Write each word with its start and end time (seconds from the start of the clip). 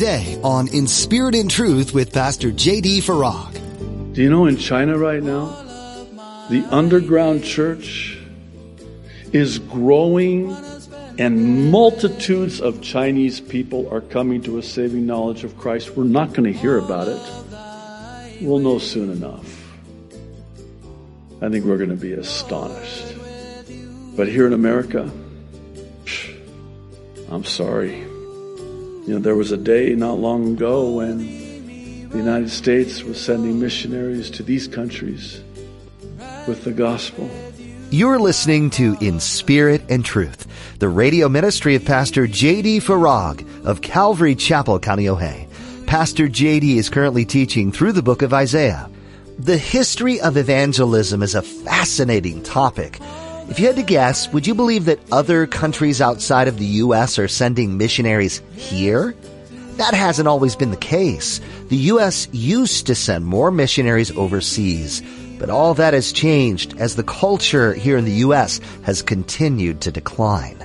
today 0.00 0.40
on 0.42 0.66
In 0.68 0.86
Spirit 0.86 1.34
and 1.34 1.50
Truth 1.50 1.92
with 1.92 2.10
Pastor 2.10 2.50
J.D. 2.50 3.02
Farag. 3.02 4.14
Do 4.14 4.22
you 4.22 4.30
know 4.30 4.46
in 4.46 4.56
China 4.56 4.96
right 4.96 5.22
now, 5.22 5.48
the 6.48 6.66
underground 6.70 7.44
church 7.44 8.18
is 9.34 9.58
growing 9.58 10.56
and 11.18 11.70
multitudes 11.70 12.62
of 12.62 12.80
Chinese 12.80 13.40
people 13.40 13.92
are 13.92 14.00
coming 14.00 14.40
to 14.40 14.56
a 14.56 14.62
saving 14.62 15.04
knowledge 15.04 15.44
of 15.44 15.58
Christ. 15.58 15.90
We're 15.90 16.04
not 16.04 16.32
going 16.32 16.50
to 16.50 16.58
hear 16.58 16.78
about 16.78 17.08
it. 17.08 18.40
We'll 18.40 18.58
know 18.58 18.78
soon 18.78 19.10
enough. 19.10 19.70
I 21.42 21.50
think 21.50 21.66
we're 21.66 21.76
going 21.76 21.90
to 21.90 21.94
be 21.94 22.14
astonished. 22.14 23.16
But 24.16 24.28
here 24.28 24.46
in 24.46 24.54
America, 24.54 25.12
I'm 27.28 27.44
sorry. 27.44 28.09
You 29.10 29.16
know, 29.16 29.22
there 29.22 29.34
was 29.34 29.50
a 29.50 29.56
day 29.56 29.96
not 29.96 30.20
long 30.20 30.52
ago 30.52 30.88
when 30.88 31.18
the 31.18 32.16
United 32.16 32.48
States 32.48 33.02
was 33.02 33.20
sending 33.20 33.58
missionaries 33.58 34.30
to 34.30 34.44
these 34.44 34.68
countries 34.68 35.42
with 36.46 36.62
the 36.62 36.70
gospel. 36.70 37.28
You're 37.90 38.20
listening 38.20 38.70
to 38.70 38.96
In 39.00 39.18
Spirit 39.18 39.82
and 39.88 40.04
Truth, 40.04 40.46
the 40.78 40.88
radio 40.88 41.28
ministry 41.28 41.74
of 41.74 41.84
Pastor 41.84 42.28
J.D. 42.28 42.78
Farag 42.78 43.44
of 43.64 43.82
Calvary 43.82 44.36
Chapel, 44.36 44.78
Kaneohe. 44.78 45.48
Pastor 45.88 46.28
J.D. 46.28 46.78
is 46.78 46.88
currently 46.88 47.24
teaching 47.24 47.72
through 47.72 47.90
the 47.90 48.04
book 48.04 48.22
of 48.22 48.32
Isaiah. 48.32 48.88
The 49.40 49.58
history 49.58 50.20
of 50.20 50.36
evangelism 50.36 51.20
is 51.24 51.34
a 51.34 51.42
fascinating 51.42 52.44
topic. 52.44 53.00
If 53.50 53.58
you 53.58 53.66
had 53.66 53.76
to 53.76 53.82
guess, 53.82 54.32
would 54.32 54.46
you 54.46 54.54
believe 54.54 54.84
that 54.84 55.00
other 55.10 55.44
countries 55.48 56.00
outside 56.00 56.46
of 56.46 56.56
the 56.56 56.66
U.S. 56.84 57.18
are 57.18 57.26
sending 57.26 57.76
missionaries 57.76 58.40
here? 58.54 59.16
That 59.76 59.92
hasn't 59.92 60.28
always 60.28 60.54
been 60.54 60.70
the 60.70 60.76
case. 60.76 61.40
The 61.68 61.76
U.S. 61.76 62.28
used 62.30 62.86
to 62.86 62.94
send 62.94 63.26
more 63.26 63.50
missionaries 63.50 64.16
overseas, 64.16 65.02
but 65.40 65.50
all 65.50 65.74
that 65.74 65.94
has 65.94 66.12
changed 66.12 66.78
as 66.78 66.94
the 66.94 67.02
culture 67.02 67.74
here 67.74 67.96
in 67.96 68.04
the 68.04 68.22
U.S. 68.26 68.60
has 68.82 69.02
continued 69.02 69.80
to 69.80 69.90
decline. 69.90 70.64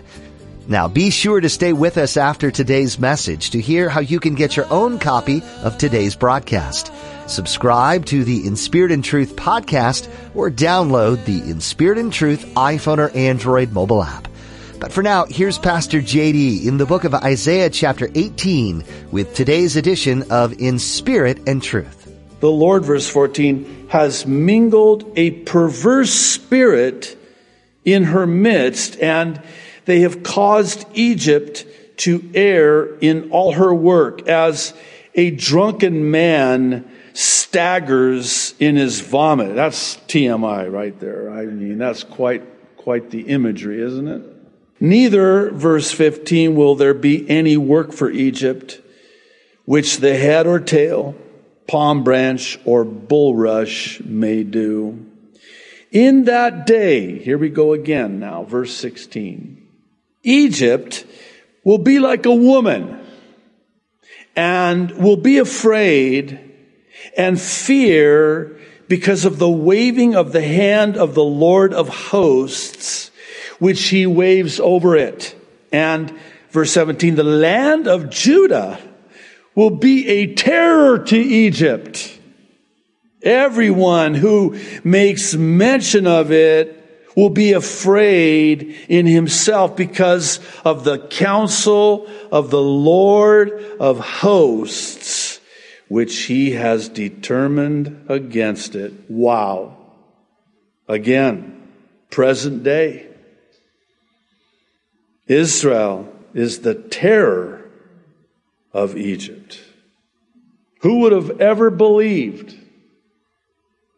Now 0.67 0.87
be 0.87 1.09
sure 1.09 1.41
to 1.41 1.49
stay 1.49 1.73
with 1.73 1.97
us 1.97 2.17
after 2.17 2.51
today's 2.51 2.99
message 2.99 3.49
to 3.51 3.61
hear 3.61 3.89
how 3.89 4.01
you 4.01 4.19
can 4.19 4.35
get 4.35 4.55
your 4.55 4.71
own 4.71 4.99
copy 4.99 5.41
of 5.63 5.79
today's 5.79 6.15
broadcast. 6.15 6.91
Subscribe 7.27 8.05
to 8.05 8.23
the 8.23 8.45
In 8.45 8.55
Spirit 8.55 8.91
and 8.91 9.03
Truth 9.03 9.35
podcast 9.35 10.07
or 10.35 10.51
download 10.51 11.25
the 11.25 11.39
In 11.49 11.59
Spirit 11.59 11.97
and 11.97 12.13
Truth 12.13 12.45
iPhone 12.53 12.99
or 12.99 13.09
Android 13.17 13.71
mobile 13.71 14.03
app. 14.03 14.27
But 14.79 14.91
for 14.91 15.01
now, 15.01 15.25
here's 15.25 15.57
Pastor 15.57 16.01
JD 16.01 16.67
in 16.67 16.77
the 16.77 16.85
book 16.85 17.03
of 17.03 17.15
Isaiah 17.15 17.71
chapter 17.71 18.09
18 18.13 18.83
with 19.11 19.33
today's 19.33 19.75
edition 19.75 20.31
of 20.31 20.53
In 20.61 20.77
Spirit 20.77 21.39
and 21.47 21.63
Truth. 21.63 22.15
The 22.41 22.51
Lord, 22.51 22.85
verse 22.85 23.09
14, 23.09 23.87
has 23.89 24.27
mingled 24.27 25.11
a 25.15 25.31
perverse 25.31 26.11
spirit 26.11 27.17
in 27.83 28.03
her 28.03 28.27
midst, 28.27 28.99
and 28.99 29.41
they 29.85 30.01
have 30.01 30.21
caused 30.21 30.85
Egypt 30.93 31.65
to 31.97 32.29
err 32.35 32.95
in 32.97 33.31
all 33.31 33.53
her 33.53 33.73
work 33.73 34.27
as 34.27 34.75
a 35.15 35.31
drunken 35.31 36.11
man 36.11 36.91
staggers 37.15 38.53
in 38.59 38.75
his 38.75 38.99
vomit. 38.99 39.55
That's 39.55 39.95
TMI 40.07 40.71
right 40.71 40.97
there. 40.99 41.31
I 41.31 41.45
mean, 41.45 41.77
that's 41.77 42.03
quite, 42.03 42.43
quite 42.75 43.09
the 43.09 43.21
imagery, 43.21 43.81
isn't 43.81 44.07
it? 44.07 44.21
Neither, 44.81 45.51
verse 45.51 45.91
15, 45.91 46.55
will 46.55 46.75
there 46.75 46.93
be 46.93 47.27
any 47.29 47.55
work 47.55 47.93
for 47.93 48.11
Egypt, 48.11 48.81
which 49.63 49.97
the 49.97 50.17
head 50.17 50.45
or 50.45 50.59
tail, 50.59 51.15
palm 51.67 52.03
branch, 52.03 52.59
or 52.65 52.83
bulrush 52.83 54.03
may 54.05 54.43
do. 54.43 55.05
In 55.91 56.25
that 56.25 56.65
day, 56.65 57.17
here 57.19 57.37
we 57.37 57.49
go 57.49 57.71
again 57.71 58.19
now, 58.19 58.43
verse 58.43 58.75
16. 58.75 59.65
Egypt 60.23 61.05
will 61.63 61.77
be 61.77 61.99
like 61.99 62.25
a 62.25 62.35
woman 62.35 62.99
and 64.35 64.91
will 64.91 65.15
be 65.15 65.37
afraid 65.37 66.44
and 67.15 67.39
fear 67.39 68.59
because 68.87 69.25
of 69.25 69.39
the 69.39 69.49
waving 69.49 70.15
of 70.15 70.31
the 70.31 70.43
hand 70.43 70.97
of 70.97 71.15
the 71.15 71.23
Lord 71.23 71.73
of 71.73 71.89
hosts, 71.89 73.09
which 73.59 73.87
he 73.87 74.05
waves 74.05 74.59
over 74.59 74.95
it. 74.95 75.35
And 75.71 76.17
verse 76.51 76.71
17, 76.73 77.15
the 77.15 77.23
land 77.23 77.87
of 77.87 78.09
Judah 78.09 78.79
will 79.55 79.71
be 79.71 80.07
a 80.07 80.33
terror 80.33 80.99
to 80.99 81.17
Egypt. 81.17 82.19
Everyone 83.23 84.13
who 84.13 84.59
makes 84.83 85.33
mention 85.33 86.05
of 86.05 86.31
it 86.31 86.81
will 87.15 87.29
be 87.29 87.53
afraid 87.53 88.75
in 88.89 89.07
himself 89.07 89.75
because 89.75 90.39
of 90.63 90.83
the 90.83 90.99
counsel 91.07 92.07
of 92.31 92.51
the 92.51 92.61
Lord 92.61 93.51
of 93.79 93.99
hosts 93.99 95.24
which 95.87 96.23
he 96.23 96.51
has 96.51 96.89
determined 96.89 98.05
against 98.09 98.75
it. 98.75 98.93
Wow. 99.09 99.77
Again, 100.87 101.67
present 102.09 102.63
day. 102.63 103.07
Israel 105.27 106.11
is 106.33 106.59
the 106.59 106.75
terror 106.75 107.69
of 108.73 108.97
Egypt. 108.97 109.61
Who 110.81 110.99
would 110.99 111.11
have 111.11 111.41
ever 111.41 111.69
believed? 111.69 112.55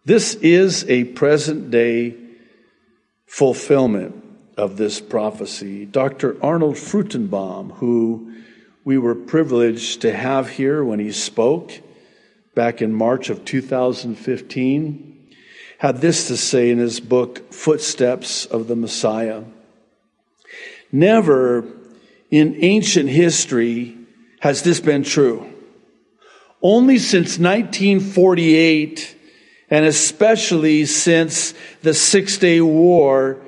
This 0.06 0.36
is 0.36 0.86
a 0.90 1.04
present 1.04 1.70
day 1.70 2.16
fulfillment 3.26 4.24
of 4.56 4.78
this 4.78 5.02
prophecy. 5.02 5.86
Dr. 5.86 6.38
Arnold 6.42 6.76
Fruchtenbaum, 6.76 7.74
who 7.76 8.34
we 8.88 8.98
were 8.98 9.14
privileged 9.14 10.00
to 10.00 10.16
have 10.16 10.48
here 10.48 10.82
when 10.82 10.98
he 10.98 11.12
spoke 11.12 11.74
back 12.56 12.82
in 12.82 12.94
March 12.94 13.30
of 13.30 13.44
2015 13.44 15.28
had 15.80 16.00
this 16.00 16.30
to 16.30 16.38
say 16.38 16.70
in 16.70 16.78
his 16.78 17.02
book, 17.02 17.52
Footsteps 17.52 18.46
of 18.46 18.70
the 18.70 18.78
Messiah. 18.78 19.44
Never 20.90 21.66
in 22.32 22.56
ancient 22.64 23.10
history 23.10 23.98
has 24.40 24.64
this 24.64 24.80
been 24.80 25.04
true. 25.04 25.54
Only 26.62 26.98
since 26.98 27.38
1948, 27.38 29.18
and 29.70 29.84
especially 29.84 30.86
since 30.86 31.54
the 31.82 31.94
Six 31.94 32.38
Day 32.38 32.62
War, 32.62 33.42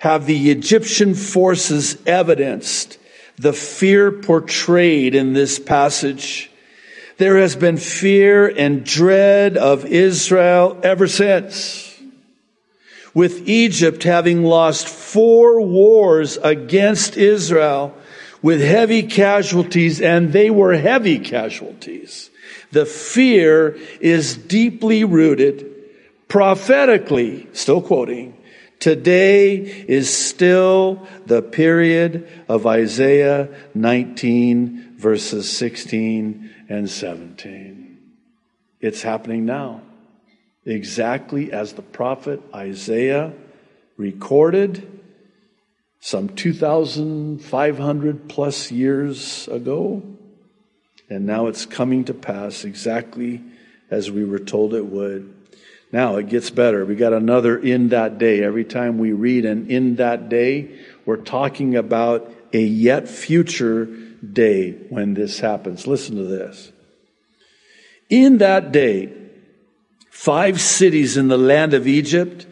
have 0.00 0.26
the 0.26 0.50
Egyptian 0.50 1.14
forces 1.14 1.96
evidenced 2.04 2.98
the 3.42 3.52
fear 3.52 4.12
portrayed 4.12 5.16
in 5.16 5.32
this 5.32 5.58
passage. 5.58 6.48
There 7.18 7.38
has 7.38 7.56
been 7.56 7.76
fear 7.76 8.46
and 8.46 8.84
dread 8.84 9.56
of 9.56 9.84
Israel 9.84 10.78
ever 10.84 11.08
since. 11.08 12.00
With 13.14 13.48
Egypt 13.48 14.04
having 14.04 14.44
lost 14.44 14.86
four 14.86 15.60
wars 15.60 16.36
against 16.36 17.16
Israel 17.16 17.96
with 18.42 18.60
heavy 18.60 19.02
casualties, 19.02 20.00
and 20.00 20.32
they 20.32 20.48
were 20.48 20.74
heavy 20.74 21.18
casualties. 21.18 22.30
The 22.70 22.86
fear 22.86 23.76
is 24.00 24.36
deeply 24.36 25.02
rooted 25.02 25.66
prophetically, 26.28 27.48
still 27.52 27.82
quoting, 27.82 28.36
Today 28.82 29.58
is 29.58 30.12
still 30.12 31.06
the 31.26 31.40
period 31.40 32.28
of 32.48 32.66
Isaiah 32.66 33.48
19 33.76 34.96
verses 34.98 35.56
16 35.56 36.50
and 36.68 36.90
17. 36.90 38.00
It's 38.80 39.02
happening 39.02 39.46
now. 39.46 39.82
Exactly 40.66 41.52
as 41.52 41.74
the 41.74 41.82
prophet 41.82 42.42
Isaiah 42.52 43.32
recorded 43.96 45.00
some 46.00 46.30
2,500 46.30 48.28
plus 48.28 48.72
years 48.72 49.46
ago. 49.46 50.02
And 51.08 51.24
now 51.24 51.46
it's 51.46 51.66
coming 51.66 52.02
to 52.06 52.14
pass 52.14 52.64
exactly 52.64 53.44
as 53.92 54.10
we 54.10 54.24
were 54.24 54.40
told 54.40 54.74
it 54.74 54.86
would. 54.86 55.32
Now 55.92 56.16
it 56.16 56.28
gets 56.28 56.48
better. 56.50 56.84
We 56.86 56.96
got 56.96 57.12
another 57.12 57.58
in 57.58 57.90
that 57.90 58.16
day. 58.16 58.42
Every 58.42 58.64
time 58.64 58.98
we 58.98 59.12
read 59.12 59.44
an 59.44 59.70
in 59.70 59.96
that 59.96 60.30
day, 60.30 60.80
we're 61.04 61.18
talking 61.18 61.76
about 61.76 62.32
a 62.52 62.62
yet 62.62 63.08
future 63.08 63.84
day 63.84 64.72
when 64.88 65.14
this 65.14 65.40
happens. 65.40 65.86
Listen 65.86 66.16
to 66.16 66.24
this. 66.24 66.72
In 68.08 68.38
that 68.38 68.72
day, 68.72 69.12
five 70.10 70.60
cities 70.60 71.16
in 71.16 71.28
the 71.28 71.38
land 71.38 71.74
of 71.74 71.86
Egypt 71.86 72.46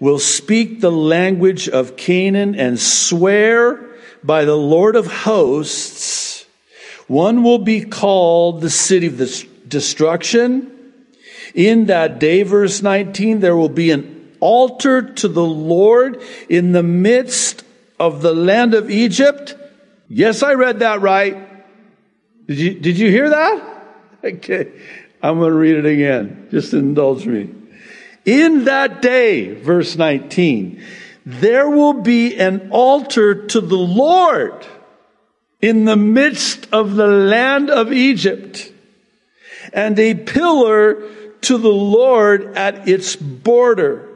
will 0.00 0.18
speak 0.18 0.80
the 0.80 0.92
language 0.92 1.68
of 1.68 1.96
Canaan 1.96 2.54
and 2.54 2.78
swear 2.78 3.96
by 4.24 4.44
the 4.44 4.56
Lord 4.56 4.96
of 4.96 5.06
hosts 5.06 6.26
One 7.06 7.44
will 7.44 7.58
be 7.58 7.82
called 7.82 8.60
the 8.60 8.70
city 8.70 9.06
of 9.06 9.68
destruction. 9.68 10.75
In 11.54 11.86
that 11.86 12.18
day, 12.18 12.42
verse 12.42 12.82
19, 12.82 13.40
there 13.40 13.56
will 13.56 13.68
be 13.68 13.90
an 13.90 14.36
altar 14.40 15.02
to 15.02 15.28
the 15.28 15.44
Lord 15.44 16.22
in 16.48 16.72
the 16.72 16.82
midst 16.82 17.64
of 17.98 18.22
the 18.22 18.34
land 18.34 18.74
of 18.74 18.90
Egypt. 18.90 19.54
Yes, 20.08 20.42
I 20.42 20.54
read 20.54 20.80
that 20.80 21.00
right. 21.00 21.36
Did 22.46 22.58
you, 22.58 22.74
did 22.74 22.98
you 22.98 23.10
hear 23.10 23.30
that? 23.30 23.72
Okay. 24.24 24.72
I'm 25.22 25.38
going 25.38 25.52
to 25.52 25.58
read 25.58 25.76
it 25.76 25.86
again. 25.86 26.48
Just 26.50 26.74
indulge 26.74 27.26
me. 27.26 27.54
In 28.24 28.64
that 28.64 29.00
day, 29.00 29.54
verse 29.54 29.96
19, 29.96 30.82
there 31.24 31.68
will 31.68 31.92
be 31.92 32.36
an 32.36 32.70
altar 32.70 33.46
to 33.46 33.60
the 33.60 33.76
Lord 33.76 34.66
in 35.60 35.84
the 35.84 35.96
midst 35.96 36.68
of 36.72 36.96
the 36.96 37.06
land 37.06 37.70
of 37.70 37.92
Egypt 37.92 38.72
and 39.72 39.98
a 39.98 40.14
pillar 40.14 41.02
to 41.46 41.58
the 41.58 41.68
Lord 41.68 42.56
at 42.56 42.88
its 42.88 43.14
border. 43.14 44.08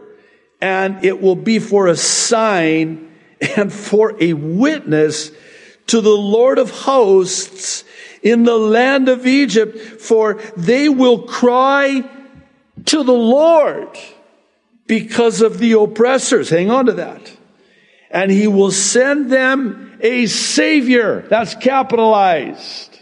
And 0.61 1.05
it 1.05 1.23
will 1.23 1.37
be 1.37 1.61
for 1.61 1.87
a 1.87 1.97
sign 1.97 3.09
and 3.57 3.73
for 3.73 4.17
a 4.21 4.33
witness 4.33 5.31
to 5.87 6.01
the 6.01 6.11
Lord 6.11 6.59
of 6.59 6.71
hosts 6.71 7.85
in 8.23 8.43
the 8.43 8.57
land 8.57 9.09
of 9.09 9.27
Egypt, 9.27 9.79
for 10.01 10.35
they 10.57 10.89
will 10.89 11.23
cry 11.23 12.03
to 12.87 13.03
the 13.05 13.13
Lord 13.13 13.97
because 14.87 15.41
of 15.41 15.59
the 15.59 15.73
oppressors. 15.73 16.51
Hang 16.51 16.71
on 16.71 16.87
to 16.87 16.93
that. 16.95 17.33
And 18.11 18.31
he 18.31 18.49
will 18.49 18.73
send 18.73 19.31
them 19.31 19.99
a 20.01 20.27
savior. 20.27 21.23
That's 21.29 21.55
capitalized. 21.55 22.99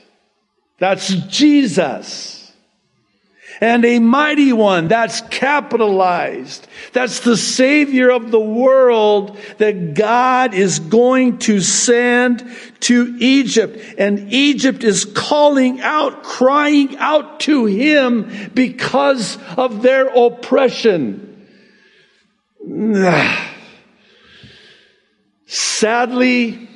That's 0.78 1.08
Jesus 1.08 2.38
and 3.60 3.84
a 3.84 3.99
mighty 3.99 4.52
one. 4.52 4.88
That's 4.88 5.20
capitalized. 5.22 6.66
That's 6.93 7.20
the 7.20 7.37
Savior 7.37 8.10
of 8.10 8.31
the 8.31 8.40
world 8.40 9.37
that 9.58 9.94
God 9.94 10.55
is 10.55 10.78
going 10.78 11.38
to 11.38 11.60
send 11.60 12.44
to 12.81 13.16
Egypt. 13.19 13.78
And 13.99 14.32
Egypt 14.32 14.84
is 14.84 15.05
calling 15.05 15.81
out, 15.81 16.22
crying 16.22 16.96
out 16.99 17.40
to 17.40 17.66
Him 17.66 18.50
because 18.55 19.38
of 19.56 19.82
their 19.82 20.06
oppression. 20.06 21.25
Sadly, 25.46 26.69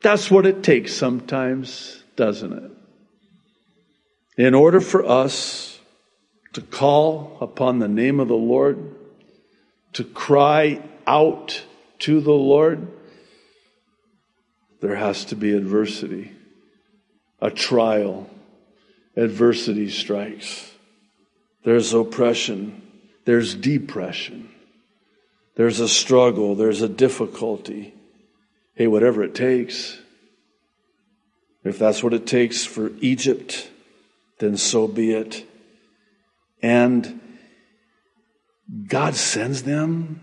that's 0.00 0.30
what 0.30 0.46
it 0.46 0.62
takes 0.62 0.94
sometimes, 0.94 2.02
doesn't 2.14 2.52
it? 2.52 2.70
In 4.36 4.54
order 4.54 4.80
for 4.80 5.04
us 5.04 5.77
to 6.52 6.60
call 6.60 7.38
upon 7.40 7.78
the 7.78 7.88
name 7.88 8.20
of 8.20 8.28
the 8.28 8.34
Lord, 8.34 8.94
to 9.94 10.04
cry 10.04 10.82
out 11.06 11.62
to 12.00 12.20
the 12.20 12.32
Lord, 12.32 12.86
there 14.80 14.96
has 14.96 15.24
to 15.26 15.36
be 15.36 15.56
adversity, 15.56 16.32
a 17.40 17.50
trial. 17.50 18.28
Adversity 19.16 19.90
strikes. 19.90 20.70
There's 21.64 21.92
oppression, 21.92 22.82
there's 23.24 23.56
depression, 23.56 24.48
there's 25.56 25.80
a 25.80 25.88
struggle, 25.88 26.54
there's 26.54 26.82
a 26.82 26.88
difficulty. 26.88 27.94
Hey, 28.74 28.86
whatever 28.86 29.24
it 29.24 29.34
takes. 29.34 29.98
If 31.64 31.80
that's 31.80 32.00
what 32.00 32.14
it 32.14 32.28
takes 32.28 32.64
for 32.64 32.92
Egypt, 33.00 33.68
then 34.38 34.56
so 34.56 34.86
be 34.86 35.10
it. 35.10 35.47
And 36.62 37.20
God 38.86 39.14
sends 39.14 39.62
them 39.62 40.20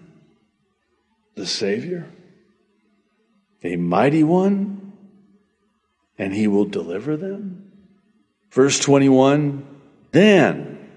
the 1.36 1.46
Savior, 1.46 2.08
a 3.64 3.76
mighty 3.76 4.24
one, 4.24 4.94
and 6.18 6.34
He 6.34 6.48
will 6.48 6.66
deliver 6.66 7.18
them. 7.18 7.72
Verse 8.52 8.80
21 8.80 9.66
Then 10.12 10.90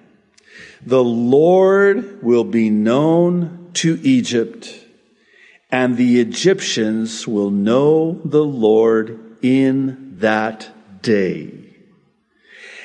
the 0.84 1.02
Lord 1.02 2.22
will 2.22 2.44
be 2.44 2.70
known 2.70 3.70
to 3.74 3.98
Egypt, 4.02 4.72
and 5.70 5.96
the 5.96 6.20
Egyptians 6.20 7.26
will 7.26 7.50
know 7.50 8.20
the 8.24 8.44
Lord 8.44 9.38
in 9.42 10.16
that 10.18 10.70
day, 11.02 11.52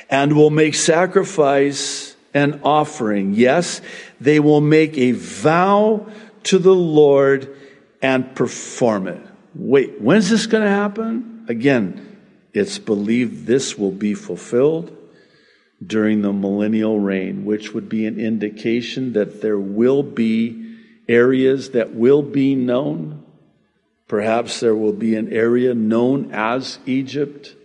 and 0.09 0.35
will 0.35 0.49
make 0.49 0.75
sacrifice 0.75 2.12
an 2.33 2.61
offering. 2.63 3.33
Yes, 3.33 3.81
they 4.19 4.39
will 4.39 4.61
make 4.61 4.97
a 4.97 5.11
vow 5.11 6.07
to 6.43 6.59
the 6.59 6.75
Lord 6.75 7.55
and 8.01 8.35
perform 8.35 9.07
it. 9.07 9.21
Wait, 9.55 10.01
when's 10.01 10.29
this 10.29 10.47
going 10.47 10.63
to 10.63 10.69
happen? 10.69 11.45
Again, 11.47 12.17
it's 12.53 12.79
believed 12.79 13.45
this 13.45 13.77
will 13.77 13.91
be 13.91 14.13
fulfilled 14.13 14.95
during 15.85 16.21
the 16.21 16.33
millennial 16.33 16.99
reign, 16.99 17.45
which 17.45 17.73
would 17.73 17.89
be 17.89 18.05
an 18.05 18.19
indication 18.19 19.13
that 19.13 19.41
there 19.41 19.59
will 19.59 20.03
be 20.03 20.77
areas 21.07 21.71
that 21.71 21.93
will 21.93 22.21
be 22.21 22.55
known. 22.55 23.23
Perhaps 24.07 24.59
there 24.59 24.75
will 24.75 24.93
be 24.93 25.15
an 25.15 25.31
area 25.31 25.73
known 25.73 26.31
as 26.31 26.79
Egypt. 26.85 27.55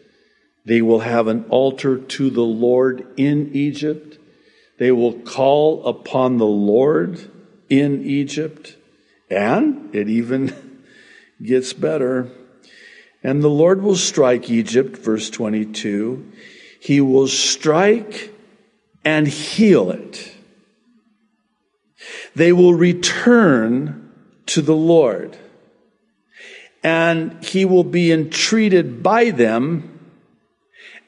They 0.64 0.82
will 0.82 1.00
have 1.00 1.26
an 1.26 1.44
altar 1.48 1.98
to 1.98 2.30
the 2.30 2.42
Lord 2.42 3.06
in 3.16 3.50
Egypt. 3.54 4.18
They 4.78 4.92
will 4.92 5.12
call 5.12 5.84
upon 5.86 6.38
the 6.38 6.46
Lord 6.46 7.30
in 7.68 8.04
Egypt. 8.04 8.76
And 9.30 9.94
it 9.94 10.08
even 10.08 10.54
gets 11.42 11.72
better. 11.72 12.30
And 13.22 13.42
the 13.42 13.50
Lord 13.50 13.82
will 13.82 13.96
strike 13.96 14.48
Egypt, 14.48 14.96
verse 14.96 15.28
22. 15.30 16.32
He 16.80 17.00
will 17.00 17.28
strike 17.28 18.32
and 19.04 19.26
heal 19.26 19.90
it. 19.90 20.34
They 22.34 22.52
will 22.52 22.74
return 22.74 24.12
to 24.46 24.62
the 24.62 24.76
Lord. 24.76 25.36
And 26.84 27.44
he 27.44 27.64
will 27.64 27.84
be 27.84 28.12
entreated 28.12 29.02
by 29.02 29.30
them 29.30 29.98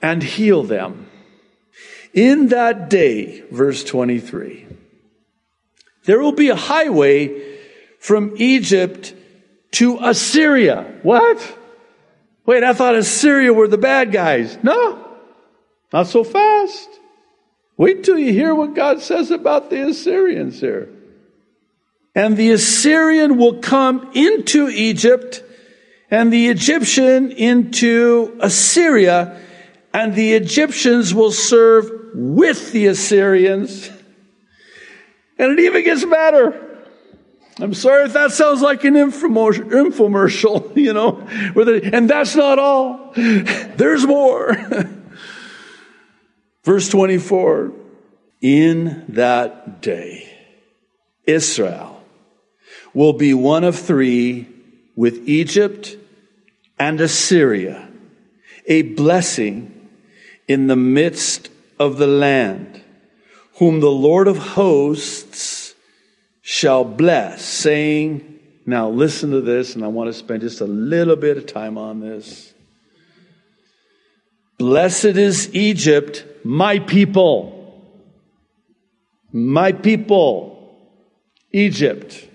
and 0.03 0.23
heal 0.23 0.65
them. 0.65 1.10
In 2.13 2.49
that 2.49 2.91
day, 2.91 3.43
verse 3.51 3.85
23, 3.85 4.67
there 6.05 6.21
will 6.21 6.33
be 6.33 6.49
a 6.49 6.57
highway 6.57 7.59
from 7.99 8.35
Egypt 8.37 9.15
to 9.73 9.99
Assyria. 10.03 10.99
What? 11.03 11.57
Wait, 12.47 12.65
I 12.65 12.73
thought 12.73 12.97
Assyria 12.97 13.53
were 13.53 13.69
the 13.69 13.79
bad 13.79 14.11
guys. 14.11 14.59
No, 14.63 15.07
not 15.93 16.09
so 16.09 16.25
fast. 16.25 16.89
Wait 17.77 18.03
till 18.05 18.19
you 18.19 18.33
hear 18.33 18.55
what 18.55 18.75
God 18.75 19.01
says 19.01 19.31
about 19.31 19.71
the 19.71 19.89
Assyrians 19.89 20.61
here. 20.61 20.89
And 22.15 22.37
the 22.37 22.51
Assyrian 22.51 23.37
will 23.37 23.61
come 23.61 24.11
into 24.15 24.69
Egypt 24.69 25.45
and 26.11 26.33
the 26.33 26.49
Egyptian 26.49 27.31
into 27.31 28.37
Assyria 28.41 29.41
and 29.93 30.15
the 30.15 30.35
Egyptians 30.35 31.15
will 31.15 31.33
serve 31.33 31.91
with 32.15 32.73
the 32.73 32.87
Assyrians. 32.87 33.91
And 35.39 35.59
it 35.59 35.61
even 35.61 35.85
gets 35.85 36.05
better. 36.05 36.71
I'm 37.59 37.75
sorry 37.75 38.05
if 38.05 38.15
that 38.15 38.33
sounds 38.33 38.63
like 38.63 38.85
an 38.85 38.95
infomercial, 38.95 40.77
you 40.77 40.93
know, 40.93 41.21
and 41.93 42.09
that's 42.09 42.35
not 42.35 42.59
all. 42.59 43.13
There's 43.15 44.07
more. 44.07 44.55
Verse 46.65 46.89
24 46.89 47.73
In 48.41 49.05
that 49.09 49.83
day, 49.83 50.29
Israel 51.27 52.03
will 52.95 53.13
be 53.13 53.35
one 53.35 53.65
of 53.65 53.79
three 53.79 54.49
with 54.97 55.29
Egypt 55.29 55.97
and 56.79 57.01
Assyria, 57.01 57.89
a 58.67 58.83
blessing 58.83 59.89
in 60.49 60.67
the 60.67 60.77
midst 60.77 61.51
of 61.81 61.97
the 61.97 62.07
land, 62.07 62.83
whom 63.55 63.81
the 63.81 63.91
Lord 63.91 64.29
of 64.29 64.37
hosts 64.37 65.75
shall 66.43 66.85
bless, 66.85 67.43
saying, 67.43 68.39
Now 68.67 68.91
listen 68.91 69.31
to 69.31 69.41
this, 69.41 69.75
and 69.75 69.83
I 69.83 69.89
want 69.89 70.09
to 70.09 70.13
spend 70.13 70.43
just 70.43 70.61
a 70.61 70.67
little 70.67 71.17
bit 71.17 71.39
of 71.39 71.47
time 71.47 71.79
on 71.79 72.01
this. 72.01 72.53
Blessed 74.59 75.17
is 75.17 75.55
Egypt, 75.55 76.27
my 76.45 76.81
people. 76.81 77.57
My 79.33 79.73
people, 79.73 80.77
Egypt. 81.51 82.29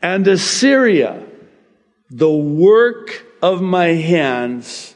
And 0.00 0.26
Assyria, 0.26 1.22
the 2.08 2.30
work 2.30 3.26
of 3.42 3.60
my 3.60 3.88
hands 3.88 4.94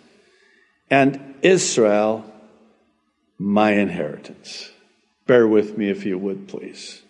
and 0.91 1.35
Israel 1.43 2.32
my 3.43 3.73
inheritance. 3.73 4.71
Bear 5.27 5.49
with 5.49 5.77
me 5.77 5.91
if 5.91 6.05
you 6.05 6.17
would, 6.17 6.49
please. 6.49 7.03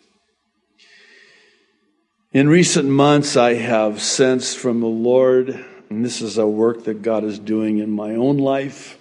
In 2.33 2.49
recent 2.49 2.89
months, 2.89 3.37
I 3.37 3.55
have 3.55 4.01
sensed 4.01 4.57
from 4.57 4.81
the 4.81 4.87
Lord, 4.87 5.63
and 5.91 6.03
this 6.03 6.23
is 6.23 6.39
a 6.39 6.47
work 6.47 6.85
that 6.85 7.03
God 7.03 7.25
is 7.25 7.39
doing 7.39 7.79
in 7.79 7.91
my 7.91 8.15
own 8.15 8.39
life 8.39 8.99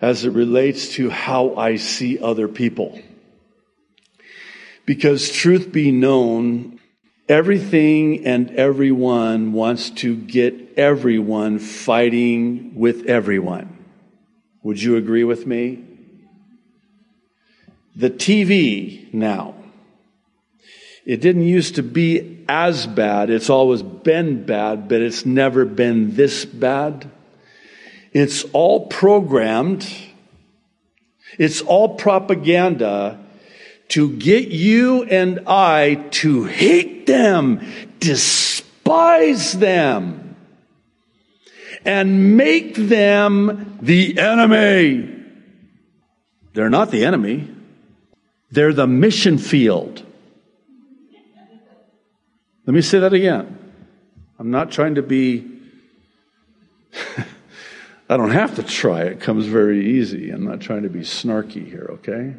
as 0.00 0.24
it 0.24 0.30
relates 0.30 0.88
to 0.94 1.10
how 1.10 1.54
I 1.56 1.76
see 1.76 2.18
other 2.18 2.48
people. 2.48 2.98
Because 4.86 5.30
truth 5.30 5.72
be 5.72 5.90
known, 5.92 6.80
everything 7.28 8.26
and 8.26 8.50
everyone 8.52 9.52
wants 9.52 9.90
to 9.90 10.16
get 10.16 10.78
everyone 10.78 11.58
fighting 11.58 12.74
with 12.74 13.06
everyone. 13.06 13.84
Would 14.62 14.82
you 14.82 14.96
agree 14.96 15.24
with 15.24 15.46
me? 15.46 15.93
The 17.96 18.10
TV 18.10 19.12
now 19.12 19.54
it 21.04 21.20
didn't 21.20 21.42
used 21.42 21.74
to 21.74 21.82
be 21.82 22.44
as 22.48 22.86
bad. 22.86 23.28
It's 23.28 23.50
always 23.50 23.82
been 23.82 24.46
bad, 24.46 24.88
but 24.88 25.02
it's 25.02 25.26
never 25.26 25.64
been 25.66 26.14
this 26.16 26.46
bad. 26.46 27.10
It's 28.12 28.44
all 28.52 28.86
programmed. 28.86 29.86
It's 31.38 31.60
all 31.60 31.96
propaganda 31.96 33.20
to 33.88 34.16
get 34.16 34.48
you 34.48 35.04
and 35.04 35.40
I 35.46 35.96
to 36.12 36.44
hate 36.44 37.06
them, 37.06 37.60
despise 38.00 39.52
them, 39.52 40.36
and 41.84 42.36
make 42.38 42.76
them 42.76 43.78
the 43.82 44.18
enemy. 44.18 45.10
They're 46.54 46.70
not 46.70 46.90
the 46.90 47.04
enemy. 47.04 47.53
They're 48.54 48.72
the 48.72 48.86
mission 48.86 49.38
field. 49.38 50.00
Let 52.66 52.72
me 52.72 52.82
say 52.82 53.00
that 53.00 53.12
again. 53.12 53.58
I'm 54.38 54.52
not 54.52 54.70
trying 54.70 54.94
to 54.94 55.02
be, 55.02 55.44
I 58.08 58.16
don't 58.16 58.30
have 58.30 58.54
to 58.54 58.62
try. 58.62 59.02
It 59.02 59.20
comes 59.20 59.46
very 59.46 59.98
easy. 59.98 60.30
I'm 60.30 60.44
not 60.44 60.60
trying 60.60 60.84
to 60.84 60.88
be 60.88 61.00
snarky 61.00 61.68
here, 61.68 61.88
okay? 61.94 62.36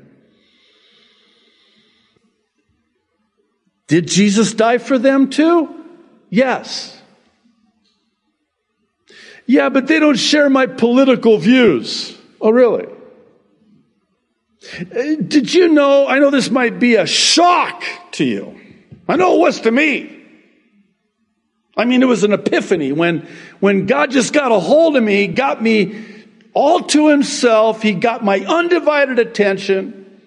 Did 3.88 4.08
Jesus 4.08 4.54
die 4.54 4.78
for 4.78 4.98
them 4.98 5.30
too? 5.30 5.84
Yes. 6.30 6.98
Yeah, 9.46 9.68
but 9.68 9.88
they 9.88 10.00
don't 10.00 10.18
share 10.18 10.50
my 10.50 10.66
political 10.66 11.38
views. 11.38 12.18
Oh, 12.40 12.52
really? 12.52 12.95
Uh, 14.74 15.16
did 15.28 15.54
you 15.54 15.70
know? 15.70 16.08
I 16.08 16.20
know 16.20 16.32
this 16.32 16.50
might 16.50 16.80
be 16.80 16.96
a 16.96 17.06
shock 17.06 17.84
to 18.14 18.26
you. 18.26 18.60
I 19.08 19.16
know 19.16 19.36
it 19.36 19.40
was 19.40 19.62
to 19.62 19.72
me. 19.72 20.16
I 21.78 21.86
mean, 21.86 22.02
it 22.02 22.08
was 22.08 22.24
an 22.24 22.32
epiphany 22.32 22.92
when, 22.92 23.28
when 23.60 23.86
God 23.86 24.12
just 24.12 24.34
got 24.34 24.52
a 24.52 24.60
hold 24.60 24.96
of 24.96 25.04
me, 25.04 25.28
got 25.28 25.62
me 25.62 26.06
all 26.54 26.82
to 26.82 27.10
himself. 27.10 27.82
He 27.82 27.94
got 27.94 28.24
my 28.24 28.40
undivided 28.40 29.20
attention, 29.20 30.20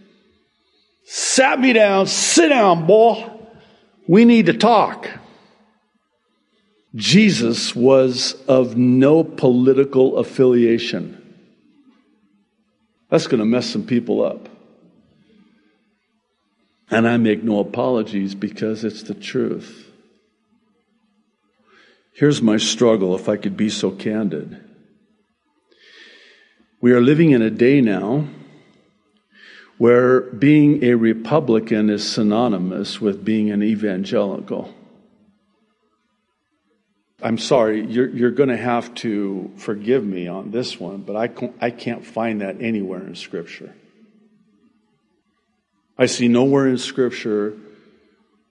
sat 1.05 1.59
me 1.59 1.73
down, 1.73 2.07
sit 2.07 2.51
down, 2.51 2.87
boy. 2.87 3.31
We 4.07 4.25
need 4.25 4.47
to 4.47 4.55
talk. 4.55 5.09
Jesus 6.95 7.75
was 7.75 8.35
of 8.47 8.77
no 8.77 9.23
political 9.23 10.17
affiliation. 10.17 11.18
That's 13.11 13.27
going 13.27 13.41
to 13.41 13.47
mess 13.47 13.71
some 13.71 13.85
people 13.85 14.23
up. 14.25 14.49
And 16.91 17.07
I 17.07 17.17
make 17.17 17.43
no 17.43 17.61
apologies 17.61 18.35
because 18.35 18.85
it's 18.85 19.03
the 19.03 19.15
truth. 19.15 19.91
Here's 22.15 22.43
my 22.43 22.57
struggle, 22.57 23.15
if 23.15 23.29
I 23.29 23.37
could 23.37 23.57
be 23.57 23.71
so 23.71 23.91
candid. 23.91 24.65
We 26.81 26.93
are 26.93 27.01
living 27.01 27.31
in 27.31 27.43
a 27.43 27.51
day 27.51 27.81
now 27.81 28.29
where 29.79 30.23
being 30.23 30.83
a 30.83 30.95
Republican 30.95 31.89
is 31.89 32.09
synonymous 32.09 33.01
with 33.01 33.25
being 33.25 33.51
an 33.51 33.63
evangelical. 33.63 34.75
I'm 37.21 37.39
sorry, 37.39 37.85
you're, 37.85 38.09
you're 38.09 38.31
going 38.31 38.49
to 38.49 38.57
have 38.57 38.95
to 38.97 39.51
forgive 39.57 40.05
me 40.05 40.29
on 40.29 40.53
this 40.53 40.79
one, 40.79 40.99
but 40.99 41.17
I, 41.17 41.51
I 41.61 41.71
can't 41.71 42.07
find 42.07 42.43
that 42.43 42.61
anywhere 42.61 43.05
in 43.05 43.17
Scripture. 43.17 43.75
I 45.99 46.07
see 46.07 46.29
nowhere 46.29 46.69
in 46.69 46.79
Scripture 46.79 47.57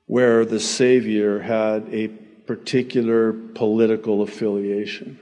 where 0.05 0.43
the 0.43 0.59
Savior 0.59 1.39
had 1.39 1.87
a 1.93 2.09
particular 2.09 3.31
political 3.31 4.21
affiliation. 4.21 5.17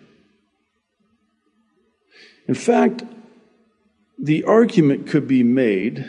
In 2.48 2.56
fact, 2.56 3.04
the 4.18 4.46
argument 4.46 5.08
could 5.08 5.28
be 5.28 5.44
made, 5.44 6.04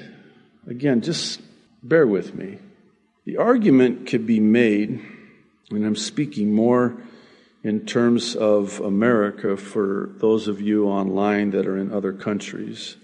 again, 0.67 1.03
just 1.03 1.43
bear 1.83 2.07
with 2.07 2.35
me. 2.35 2.59
The 3.27 3.37
argument 3.37 4.07
could 4.07 4.27
be 4.27 4.41
made, 4.41 5.05
and 5.71 5.85
I'm 5.85 5.97
speaking 5.97 6.55
more 6.55 6.97
in 7.67 7.85
terms 7.85 8.37
of 8.37 8.79
America 8.79 9.57
for 9.57 10.11
those 10.19 10.47
of 10.47 10.61
you 10.61 10.87
online 10.87 11.51
that 11.51 11.67
are 11.67 11.77
in 11.77 11.93
other 11.93 12.13
countries. 12.13 12.97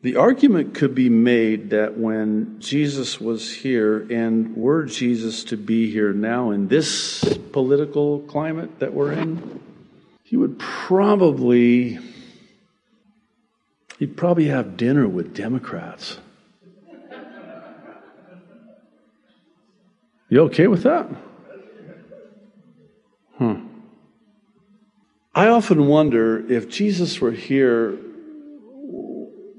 The 0.00 0.16
argument 0.16 0.72
could 0.72 0.94
be 0.94 1.10
made 1.10 1.68
that 1.70 1.98
when 1.98 2.58
Jesus 2.58 3.20
was 3.20 3.54
here, 3.54 4.06
and 4.10 4.56
were 4.56 4.86
Jesus 4.86 5.44
to 5.44 5.58
be 5.58 5.90
here 5.90 6.14
now 6.14 6.52
in 6.52 6.68
this 6.68 7.22
political 7.52 8.20
climate 8.20 8.78
that 8.78 8.94
we're 8.94 9.12
in, 9.12 9.60
he 10.24 10.38
would 10.38 10.58
probably 10.58 11.98
he'd 13.98 14.16
probably 14.16 14.46
have 14.46 14.78
dinner 14.78 15.06
with 15.06 15.34
Democrats. 15.34 16.16
You 20.30 20.40
okay 20.44 20.66
with 20.66 20.84
that? 20.84 21.06
Huh. 23.40 23.56
I 25.34 25.48
often 25.48 25.86
wonder 25.86 26.52
if 26.52 26.68
Jesus 26.68 27.20
were 27.20 27.32
here 27.32 27.98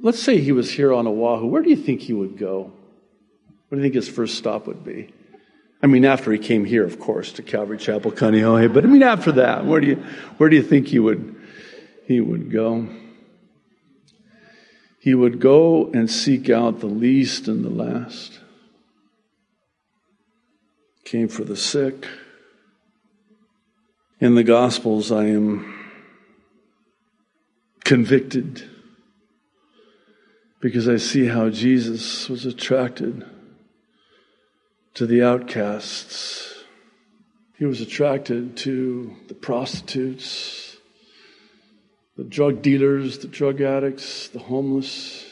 let's 0.01 0.21
say 0.21 0.39
he 0.39 0.51
was 0.51 0.71
here 0.71 0.93
on 0.93 1.07
Oahu, 1.07 1.45
where 1.45 1.61
do 1.61 1.69
you 1.69 1.75
think 1.75 2.01
he 2.01 2.13
would 2.13 2.37
go? 2.37 2.71
What 3.69 3.75
do 3.75 3.77
you 3.77 3.83
think 3.83 3.95
his 3.95 4.09
first 4.09 4.37
stop 4.37 4.67
would 4.67 4.83
be? 4.83 5.13
I 5.81 5.87
mean, 5.87 6.05
after 6.05 6.31
he 6.31 6.37
came 6.37 6.65
here, 6.65 6.83
of 6.83 6.99
course, 6.99 7.31
to 7.33 7.43
Calvary 7.43 7.77
Chapel, 7.77 8.11
Kaneohe, 8.11 8.71
but 8.71 8.83
I 8.83 8.87
mean, 8.87 9.03
after 9.03 9.31
that, 9.33 9.65
where 9.65 9.79
do 9.79 9.87
you, 9.87 9.95
where 10.37 10.49
do 10.49 10.55
you 10.55 10.63
think 10.63 10.87
he 10.87 10.99
would, 10.99 11.35
he 12.05 12.21
would 12.21 12.51
go? 12.51 12.87
He 14.99 15.15
would 15.15 15.39
go 15.39 15.87
and 15.91 16.11
seek 16.11 16.49
out 16.49 16.79
the 16.79 16.87
least 16.87 17.47
and 17.47 17.63
the 17.63 17.69
last. 17.69 18.39
Came 21.03 21.27
for 21.27 21.43
the 21.43 21.57
sick. 21.57 22.07
In 24.21 24.35
the 24.35 24.43
Gospels, 24.43 25.11
I 25.11 25.25
am 25.29 25.73
convicted 27.83 28.61
because 30.59 30.87
I 30.87 30.97
see 30.97 31.25
how 31.25 31.49
Jesus 31.49 32.29
was 32.29 32.45
attracted 32.45 33.25
to 34.93 35.07
the 35.07 35.23
outcasts. 35.23 36.53
He 37.57 37.65
was 37.65 37.81
attracted 37.81 38.57
to 38.57 39.15
the 39.27 39.33
prostitutes, 39.33 40.77
the 42.15 42.23
drug 42.23 42.61
dealers, 42.61 43.17
the 43.17 43.27
drug 43.27 43.59
addicts, 43.59 44.27
the 44.27 44.37
homeless, 44.37 45.25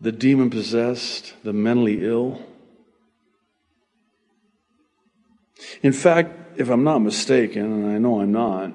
the 0.00 0.10
demon 0.10 0.50
possessed, 0.50 1.32
the 1.44 1.52
mentally 1.52 2.04
ill. 2.04 2.44
In 5.82 5.92
fact, 5.92 6.58
if 6.58 6.68
I'm 6.68 6.84
not 6.84 6.98
mistaken, 6.98 7.62
and 7.62 7.92
I 7.92 7.98
know 7.98 8.20
I'm 8.20 8.32
not, 8.32 8.72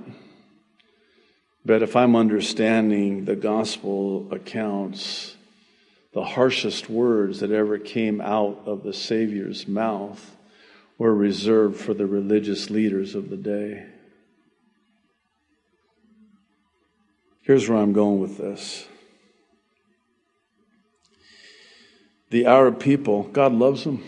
but 1.66 1.82
if 1.82 1.96
I'm 1.96 2.16
understanding 2.16 3.25
the 3.25 3.36
gospel 3.36 4.28
accounts, 4.32 5.36
the 6.14 6.24
harshest 6.24 6.90
words 6.90 7.42
that 7.42 7.52
ever 7.52 7.78
came 7.78 8.22
out 8.22 8.62
of 8.66 8.84
the 8.84 8.94
Savior's 8.94 9.68
mouth 9.68 10.36
were 10.98 11.14
reserved 11.14 11.80
for 11.80 11.94
the 11.94 12.06
religious 12.06 12.70
leaders 12.70 13.16
of 13.16 13.30
the 13.30 13.38
day. 13.38 13.86
Here's 17.42 17.68
where 17.70 17.80
I'm 17.80 17.94
going 17.94 18.20
with 18.20 18.38
this. 18.38 18.88
The 22.30 22.46
Arab 22.46 22.80
people, 22.80 23.24
God 23.24 23.54
loves 23.54 23.84
them. 23.84 24.04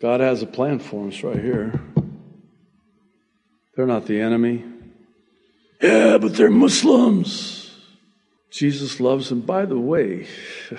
God 0.00 0.20
has 0.20 0.42
a 0.42 0.46
plan 0.46 0.78
for 0.78 1.08
us 1.08 1.22
right 1.22 1.38
here. 1.38 1.78
They're 3.76 3.86
not 3.86 4.06
the 4.06 4.20
enemy. 4.20 4.64
Yeah, 5.82 6.16
but 6.16 6.36
they're 6.36 6.50
Muslims. 6.50 7.70
Jesus 8.50 8.98
loves 8.98 9.28
them. 9.28 9.42
By 9.42 9.66
the 9.66 9.78
way, 9.78 10.26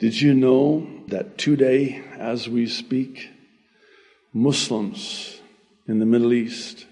did 0.00 0.20
you 0.20 0.34
know 0.34 0.88
that 1.06 1.38
today, 1.38 2.02
as 2.18 2.48
we 2.48 2.66
speak, 2.66 3.30
Muslims 4.32 5.40
in 5.86 6.00
the 6.00 6.06
Middle 6.06 6.32
East 6.32 6.86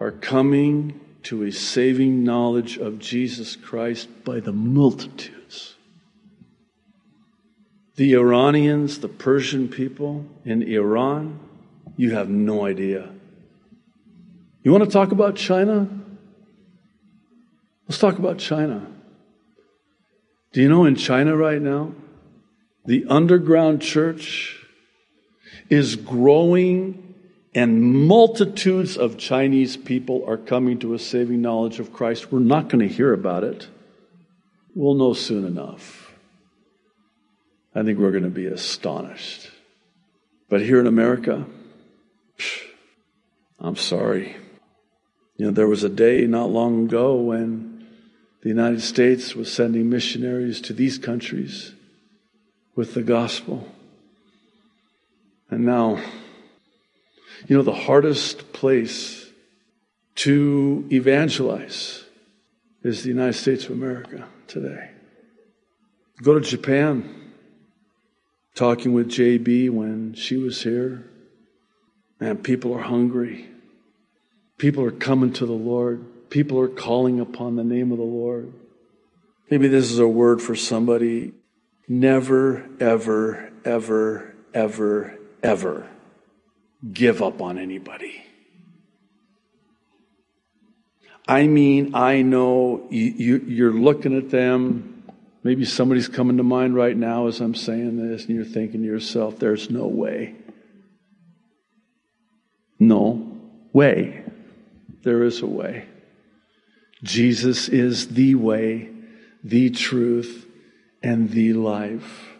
are 0.00 0.10
coming 0.10 1.00
to 1.24 1.42
a 1.42 1.52
saving 1.52 2.24
knowledge 2.24 2.78
of 2.78 2.98
Jesus 2.98 3.56
Christ 3.56 4.08
by 4.24 4.40
the 4.40 4.52
multitudes? 4.52 5.75
The 7.96 8.14
Iranians, 8.14 8.98
the 8.98 9.08
Persian 9.08 9.68
people 9.68 10.26
in 10.44 10.62
Iran, 10.62 11.40
you 11.96 12.12
have 12.14 12.28
no 12.28 12.66
idea. 12.66 13.10
You 14.62 14.70
want 14.72 14.84
to 14.84 14.90
talk 14.90 15.12
about 15.12 15.36
China? 15.36 15.88
Let's 17.88 17.98
talk 17.98 18.18
about 18.18 18.38
China. 18.38 18.86
Do 20.52 20.60
you 20.60 20.68
know 20.68 20.84
in 20.84 20.96
China 20.96 21.36
right 21.36 21.60
now, 21.60 21.92
the 22.84 23.06
underground 23.08 23.80
church 23.80 24.62
is 25.70 25.96
growing 25.96 27.14
and 27.54 27.82
multitudes 27.82 28.98
of 28.98 29.16
Chinese 29.16 29.78
people 29.78 30.22
are 30.26 30.36
coming 30.36 30.78
to 30.80 30.92
a 30.92 30.98
saving 30.98 31.40
knowledge 31.40 31.80
of 31.80 31.90
Christ. 31.90 32.30
We're 32.30 32.40
not 32.40 32.68
going 32.68 32.86
to 32.86 32.94
hear 32.94 33.14
about 33.14 33.44
it. 33.44 33.68
We'll 34.74 34.94
know 34.94 35.14
soon 35.14 35.46
enough. 35.46 36.05
I 37.76 37.82
think 37.82 37.98
we're 37.98 38.10
going 38.10 38.24
to 38.24 38.30
be 38.30 38.46
astonished. 38.46 39.50
But 40.48 40.62
here 40.62 40.80
in 40.80 40.86
America, 40.86 41.44
I'm 43.60 43.76
sorry. 43.76 44.34
You 45.36 45.46
know, 45.46 45.52
there 45.52 45.68
was 45.68 45.84
a 45.84 45.90
day 45.90 46.26
not 46.26 46.48
long 46.48 46.86
ago 46.86 47.16
when 47.16 47.86
the 48.42 48.48
United 48.48 48.80
States 48.80 49.36
was 49.36 49.52
sending 49.52 49.90
missionaries 49.90 50.62
to 50.62 50.72
these 50.72 50.96
countries 50.96 51.74
with 52.74 52.94
the 52.94 53.02
gospel. 53.02 53.68
And 55.50 55.66
now, 55.66 56.00
you 57.46 57.56
know, 57.58 57.62
the 57.62 57.74
hardest 57.74 58.54
place 58.54 59.26
to 60.14 60.88
evangelize 60.90 62.06
is 62.82 63.02
the 63.02 63.10
United 63.10 63.34
States 63.34 63.66
of 63.66 63.72
America 63.72 64.26
today. 64.46 64.92
Go 66.22 66.38
to 66.38 66.40
Japan. 66.40 67.24
Talking 68.56 68.94
with 68.94 69.10
JB 69.10 69.70
when 69.70 70.14
she 70.14 70.38
was 70.38 70.62
here. 70.62 71.04
Man, 72.18 72.38
people 72.38 72.72
are 72.74 72.82
hungry. 72.82 73.50
People 74.56 74.82
are 74.82 74.90
coming 74.90 75.32
to 75.34 75.44
the 75.44 75.52
Lord. 75.52 76.30
People 76.30 76.58
are 76.60 76.68
calling 76.68 77.20
upon 77.20 77.56
the 77.56 77.64
name 77.64 77.92
of 77.92 77.98
the 77.98 78.04
Lord. 78.04 78.54
Maybe 79.50 79.68
this 79.68 79.90
is 79.90 79.98
a 79.98 80.08
word 80.08 80.40
for 80.40 80.56
somebody. 80.56 81.34
Never, 81.86 82.66
ever, 82.80 83.52
ever, 83.62 84.34
ever, 84.54 85.18
ever 85.42 85.90
give 86.92 87.22
up 87.22 87.42
on 87.42 87.58
anybody. 87.58 88.22
I 91.28 91.46
mean, 91.46 91.94
I 91.94 92.22
know 92.22 92.86
you, 92.90 93.68
are 93.68 93.72
looking 93.72 94.16
at 94.16 94.30
them. 94.30 94.95
Maybe 95.46 95.64
somebody's 95.64 96.08
coming 96.08 96.38
to 96.38 96.42
mind 96.42 96.74
right 96.74 96.96
now 96.96 97.28
as 97.28 97.40
I'm 97.40 97.54
saying 97.54 97.98
this, 97.98 98.24
and 98.24 98.34
you're 98.34 98.44
thinking 98.44 98.80
to 98.80 98.86
yourself, 98.88 99.38
there's 99.38 99.70
no 99.70 99.86
way. 99.86 100.34
No 102.80 103.38
way. 103.72 104.24
There 105.04 105.22
is 105.22 105.42
a 105.42 105.46
way. 105.46 105.86
Jesus 107.04 107.68
is 107.68 108.08
the 108.08 108.34
way, 108.34 108.90
the 109.44 109.70
truth, 109.70 110.48
and 111.00 111.30
the 111.30 111.52
life. 111.52 112.30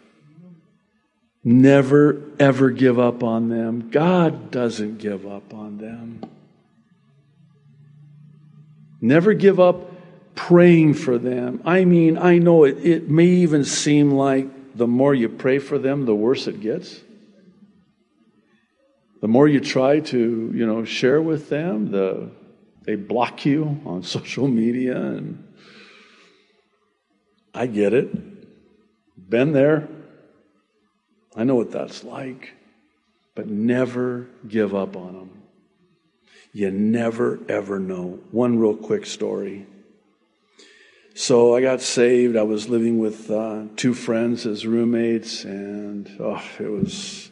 Never, 1.45 2.29
ever 2.41 2.71
give 2.71 2.99
up 2.99 3.23
on 3.23 3.47
them. 3.47 3.89
God 3.89 4.51
doesn't 4.51 4.97
give 4.97 5.25
up 5.25 5.53
on 5.53 5.77
them. 5.77 6.23
Never 8.99 9.33
give 9.33 9.61
up 9.61 9.96
praying 10.37 10.93
for 10.93 11.17
them. 11.17 11.61
I 11.65 11.83
mean, 11.83 12.17
I 12.17 12.37
know 12.37 12.63
it, 12.63 12.77
it 12.85 13.09
may 13.09 13.25
even 13.25 13.65
seem 13.65 14.11
like 14.11 14.77
the 14.77 14.87
more 14.87 15.13
you 15.13 15.27
pray 15.27 15.59
for 15.59 15.77
them, 15.77 16.05
the 16.05 16.15
worse 16.15 16.47
it 16.47 16.61
gets. 16.61 17.01
The 19.19 19.27
more 19.27 19.47
you 19.47 19.59
try 19.59 19.99
to, 19.99 20.51
you 20.53 20.65
know, 20.65 20.85
share 20.85 21.21
with 21.21 21.49
them, 21.49 21.91
the 21.91 22.29
they 22.83 22.95
block 22.95 23.45
you 23.45 23.81
on 23.85 24.03
social 24.17 24.47
media 24.47 24.95
and 24.95 25.43
I 27.53 27.65
get 27.65 27.93
it. 27.93 28.09
Been 29.29 29.51
there. 29.51 29.89
I 31.35 31.43
know 31.43 31.55
what 31.55 31.71
that's 31.71 32.03
like. 32.03 32.53
But 33.35 33.47
never 33.47 34.27
give 34.47 34.75
up 34.75 34.95
on 34.95 35.13
them. 35.13 35.31
You 36.53 36.71
never, 36.71 37.39
ever 37.49 37.79
know. 37.79 38.19
One 38.31 38.59
real 38.59 38.75
quick 38.75 39.05
story. 39.05 39.65
So 41.17 41.55
I 41.55 41.61
got 41.61 41.81
saved. 41.81 42.37
I 42.37 42.43
was 42.43 42.69
living 42.69 42.99
with 42.99 43.31
uh, 43.31 43.63
two 43.75 43.95
friends 43.95 44.45
as 44.45 44.67
roommates, 44.67 45.45
and 45.45 46.07
oh, 46.19 46.43
it 46.59 46.69
was 46.69 47.31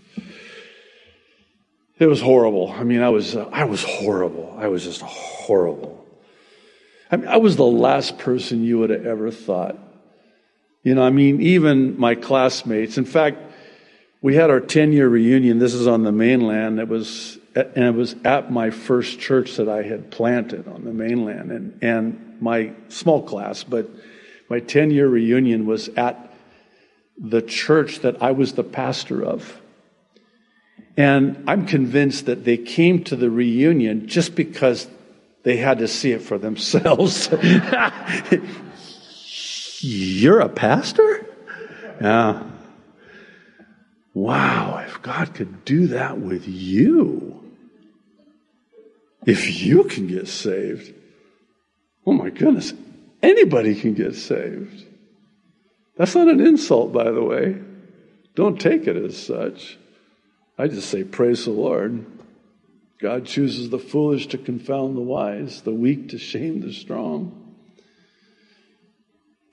it 2.00 2.08
was 2.08 2.20
horrible. 2.20 2.72
I 2.72 2.84
mean, 2.84 3.04
I 3.04 3.10
was, 3.10 3.36
uh, 3.36 3.48
I 3.52 3.66
was 3.66 3.84
horrible. 3.84 4.56
I 4.58 4.70
was 4.70 4.84
just 4.84 5.02
horrible. 5.02 6.04
I 7.12 7.18
mean, 7.18 7.28
I 7.28 7.38
was 7.38 7.58
the 7.58 7.64
last 7.64 8.18
person 8.18 8.64
you 8.64 8.80
would 8.80 8.90
have 8.90 9.06
ever 9.06 9.30
thought. 9.30 9.78
You 10.82 10.96
know, 10.96 11.04
I 11.04 11.12
mean, 11.12 11.40
even 11.42 12.00
my 12.00 12.16
classmates. 12.16 12.98
In 12.98 13.06
fact, 13.06 13.38
we 14.20 14.34
had 14.34 14.50
our 14.50 14.62
10 14.62 14.94
year 14.94 15.08
reunion. 15.08 15.60
This 15.60 15.76
is 15.76 15.86
on 15.86 16.02
the 16.02 16.12
mainland. 16.12 16.80
It 16.80 16.88
was, 16.88 17.38
and 17.54 17.84
it 17.84 17.94
was 17.94 18.16
at 18.26 18.52
my 18.52 18.72
first 18.72 19.20
church 19.20 19.58
that 19.58 19.70
I 19.70 19.84
had 19.84 20.10
planted 20.10 20.68
on 20.68 20.86
the 20.86 20.92
mainland. 20.92 21.52
And, 21.52 21.84
and 21.84 22.25
my 22.42 22.72
small 22.90 23.24
class, 23.24 23.64
but 23.64 23.90
my 24.50 24.60
10 24.60 24.92
year 24.92 25.08
reunion 25.08 25.66
was 25.66 25.90
at 25.90 26.34
the 27.18 27.42
church 27.42 28.00
that 28.00 28.22
I 28.22 28.32
was 28.32 28.54
the 28.54 28.64
pastor 28.64 29.24
of. 29.24 29.62
And 30.98 31.44
I'm 31.48 31.66
convinced 31.66 32.26
that 32.28 32.46
they 32.46 32.58
came 32.58 33.04
to 33.06 33.16
the 33.16 33.30
reunion 33.30 34.08
just 34.08 34.36
because 34.36 34.88
they 35.44 35.58
had 35.58 35.80
to 35.80 35.88
see 35.88 36.12
it 36.12 36.22
for 36.22 36.38
themselves. 36.38 37.30
You're 39.82 40.40
a 40.40 40.50
pastor? 40.50 41.26
Yeah. 42.02 42.44
Wow, 44.14 44.84
if 44.88 45.02
God 45.02 45.34
could 45.34 45.66
do 45.66 45.88
that 45.88 46.18
with 46.20 46.48
you, 46.48 47.44
if 49.26 49.62
you 49.62 49.84
can 49.84 50.08
get 50.08 50.28
saved, 50.30 50.94
oh 52.06 52.14
my 52.14 52.30
goodness, 52.30 52.74
anybody 53.22 53.76
can 53.76 53.94
get 53.94 54.16
saved. 54.16 54.86
That's 55.98 56.16
not 56.16 56.28
an 56.28 56.42
insult, 56.42 56.92
by 56.92 57.10
the 57.12 57.24
way. 57.24 57.58
Don't 58.36 58.60
take 58.60 58.88
it 58.88 58.98
as 58.98 59.18
such. 59.18 59.78
I 60.58 60.68
just 60.68 60.90
say, 60.90 61.04
Praise 61.04 61.46
the 61.46 61.52
Lord. 61.52 62.06
God 63.02 63.26
chooses 63.26 63.70
the 63.70 63.80
foolish 63.80 64.28
to 64.28 64.38
confound 64.38 64.96
the 64.96 65.02
wise, 65.02 65.62
the 65.62 65.74
weak 65.74 66.10
to 66.10 66.18
shame 66.18 66.62
the 66.62 66.74
strong. 66.74 67.56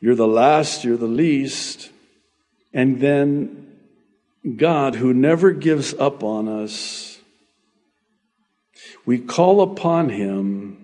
You're 0.01 0.15
the 0.15 0.29
last, 0.29 0.85
you're 0.85 0.97
the 0.97 1.07
least. 1.07 1.91
And 2.73 3.01
then 3.01 3.77
God, 4.57 4.97
who 4.97 5.12
never 5.12 5.53
gives 5.53 5.95
up 5.95 6.23
on 6.25 6.49
us, 6.49 7.19
we 9.05 9.19
call 9.19 9.61
upon 9.61 10.09
Him 10.09 10.82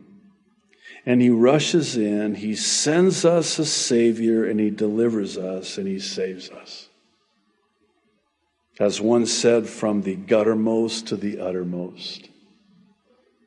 and 1.08 1.22
He 1.22 1.30
rushes 1.30 1.96
in, 1.96 2.34
He 2.34 2.54
sends 2.54 3.24
us 3.24 3.58
a 3.58 3.64
Savior, 3.64 4.44
and 4.44 4.60
He 4.60 4.68
delivers 4.68 5.38
us 5.38 5.78
and 5.78 5.88
He 5.88 5.98
saves 5.98 6.50
us. 6.50 6.90
As 8.78 9.00
one 9.00 9.24
said, 9.24 9.66
from 9.66 10.02
the 10.02 10.14
guttermost 10.14 11.06
to 11.06 11.16
the 11.16 11.40
uttermost. 11.40 12.28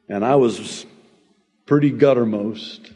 And 0.10 0.26
I 0.26 0.38
was 0.38 0.88
pretty 1.67 1.91
guttermost. 1.91 2.91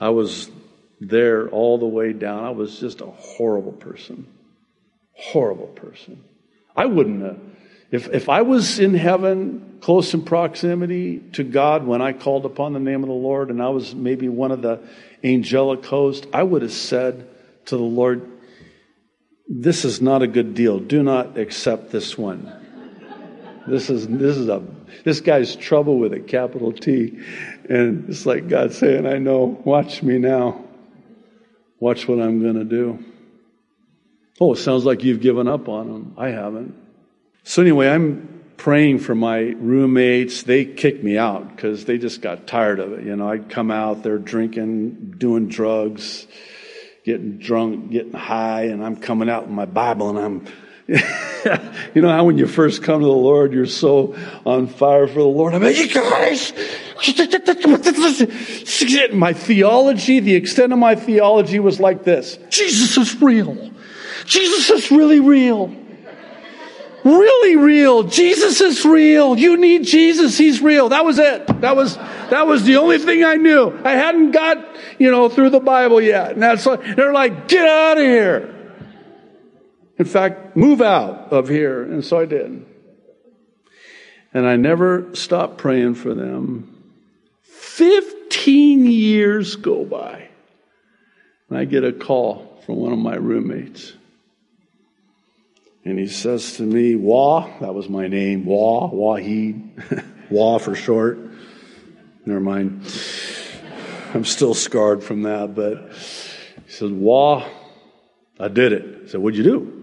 I 0.00 0.08
was 0.08 0.50
there 0.98 1.50
all 1.50 1.76
the 1.76 1.86
way 1.86 2.14
down. 2.14 2.44
I 2.44 2.50
was 2.50 2.80
just 2.80 3.02
a 3.02 3.06
horrible 3.06 3.72
person. 3.72 4.26
Horrible 5.12 5.66
person. 5.66 6.24
I 6.74 6.86
wouldn't 6.86 7.22
have. 7.22 7.40
If, 7.92 8.08
if 8.08 8.30
I 8.30 8.40
was 8.40 8.78
in 8.78 8.94
heaven, 8.94 9.76
close 9.82 10.14
in 10.14 10.22
proximity 10.22 11.18
to 11.34 11.44
God 11.44 11.86
when 11.86 12.00
I 12.00 12.14
called 12.14 12.46
upon 12.46 12.72
the 12.72 12.80
name 12.80 13.02
of 13.02 13.08
the 13.08 13.14
Lord, 13.14 13.50
and 13.50 13.62
I 13.62 13.68
was 13.68 13.94
maybe 13.94 14.30
one 14.30 14.50
of 14.50 14.62
the 14.62 14.80
angelic 15.22 15.84
host, 15.84 16.26
I 16.32 16.42
would 16.42 16.62
have 16.62 16.72
said 16.72 17.28
to 17.66 17.76
the 17.76 17.82
Lord, 17.82 18.28
this 19.46 19.84
is 19.84 20.00
not 20.00 20.22
a 20.22 20.26
good 20.26 20.54
deal. 20.54 20.80
Do 20.80 21.02
not 21.02 21.36
accept 21.36 21.90
this 21.90 22.16
one. 22.16 22.50
This 23.68 23.90
is 23.90 24.08
this 24.08 24.38
is 24.38 24.48
a 24.48 24.62
this 25.04 25.20
guy's 25.20 25.54
trouble 25.54 25.98
with 25.98 26.14
a 26.14 26.20
capital 26.20 26.72
T. 26.72 27.18
And 27.68 28.08
it's 28.08 28.24
like 28.24 28.48
God 28.48 28.72
saying, 28.72 29.06
I 29.06 29.18
know, 29.18 29.60
watch 29.64 30.02
me 30.02 30.18
now. 30.18 30.64
Watch 31.78 32.08
what 32.08 32.20
I'm 32.20 32.40
going 32.40 32.54
to 32.54 32.64
do. 32.64 33.04
Oh, 34.40 34.54
it 34.54 34.58
sounds 34.58 34.84
like 34.84 35.04
you've 35.04 35.20
given 35.20 35.46
up 35.46 35.68
on 35.68 35.88
him. 35.88 36.14
I 36.16 36.28
haven't. 36.28 36.74
So, 37.44 37.62
anyway, 37.62 37.88
I'm 37.88 38.42
praying 38.56 39.00
for 39.00 39.14
my 39.14 39.40
roommates. 39.40 40.44
They 40.44 40.64
kicked 40.64 41.02
me 41.02 41.18
out 41.18 41.54
because 41.54 41.84
they 41.84 41.98
just 41.98 42.22
got 42.22 42.46
tired 42.46 42.78
of 42.78 42.92
it. 42.92 43.04
You 43.04 43.16
know, 43.16 43.28
I'd 43.28 43.48
come 43.48 43.70
out, 43.70 44.02
they're 44.02 44.18
drinking, 44.18 45.14
doing 45.18 45.48
drugs, 45.48 46.26
getting 47.04 47.38
drunk, 47.38 47.90
getting 47.90 48.12
high, 48.12 48.66
and 48.66 48.84
I'm 48.84 48.96
coming 48.96 49.28
out 49.28 49.46
with 49.46 49.52
my 49.52 49.64
Bible 49.64 50.10
and 50.10 50.18
I'm 50.18 50.46
you 51.94 52.02
know 52.02 52.08
how 52.08 52.24
when 52.24 52.36
you 52.36 52.46
first 52.46 52.82
come 52.82 53.00
to 53.00 53.06
the 53.06 53.12
Lord, 53.12 53.52
you're 53.52 53.66
so 53.66 54.16
on 54.44 54.66
fire 54.66 55.06
for 55.06 55.20
the 55.20 55.24
Lord. 55.24 55.54
I'm 55.54 55.62
like, 55.62 55.76
you 55.76 55.88
guys, 55.88 56.52
my 59.14 59.32
theology, 59.32 60.20
the 60.20 60.34
extent 60.34 60.72
of 60.72 60.78
my 60.78 60.96
theology 60.96 61.60
was 61.60 61.78
like 61.78 62.02
this. 62.02 62.36
Jesus 62.50 62.98
is 62.98 63.22
real. 63.22 63.70
Jesus 64.26 64.70
is 64.70 64.90
really 64.90 65.20
real. 65.20 65.74
Really 67.04 67.56
real. 67.56 68.04
Jesus 68.04 68.60
is 68.60 68.84
real. 68.84 69.36
You 69.36 69.56
need 69.56 69.84
Jesus. 69.84 70.38
He's 70.38 70.60
real. 70.60 70.90
That 70.90 71.04
was 71.04 71.18
it. 71.18 71.46
That 71.60 71.74
was, 71.74 71.96
that 71.96 72.46
was 72.46 72.64
the 72.64 72.76
only 72.76 72.98
thing 72.98 73.24
I 73.24 73.34
knew. 73.34 73.76
I 73.84 73.92
hadn't 73.92 74.30
got, 74.30 74.58
you 74.98 75.10
know, 75.10 75.28
through 75.28 75.50
the 75.50 75.60
Bible 75.60 76.00
yet. 76.00 76.32
And 76.32 76.42
that's 76.42 76.64
like, 76.64 76.96
they're 76.96 77.12
like, 77.12 77.48
get 77.48 77.68
out 77.68 77.98
of 77.98 78.04
here. 78.04 78.54
In 79.98 80.04
fact, 80.04 80.56
move 80.56 80.80
out 80.80 81.32
of 81.32 81.48
here. 81.48 81.82
And 81.82 82.04
so 82.04 82.20
I 82.20 82.24
did. 82.24 82.66
And 84.34 84.46
I 84.46 84.56
never 84.56 85.14
stopped 85.14 85.58
praying 85.58 85.96
for 85.96 86.14
them. 86.14 86.92
15 87.42 88.86
years 88.86 89.56
go 89.56 89.84
by. 89.84 90.28
And 91.48 91.58
I 91.58 91.64
get 91.64 91.84
a 91.84 91.92
call 91.92 92.62
from 92.64 92.76
one 92.76 92.92
of 92.92 92.98
my 92.98 93.16
roommates. 93.16 93.92
And 95.84 95.98
he 95.98 96.06
says 96.06 96.56
to 96.56 96.62
me, 96.62 96.94
Wah, 96.94 97.50
that 97.60 97.74
was 97.74 97.88
my 97.88 98.06
name, 98.08 98.44
Wah, 98.44 98.88
Wahid, 98.90 100.04
Wah 100.30 100.58
for 100.58 100.74
short. 100.74 101.18
Never 102.24 102.40
mind. 102.40 102.82
I'm 104.14 104.24
still 104.24 104.54
scarred 104.54 105.02
from 105.02 105.22
that, 105.22 105.54
but 105.54 105.92
he 106.66 106.72
said, 106.72 106.92
Wah, 106.92 107.48
I 108.38 108.48
did 108.48 108.72
it. 108.72 109.02
I 109.04 109.08
said, 109.08 109.20
What'd 109.20 109.36
you 109.36 109.44
do? 109.44 109.82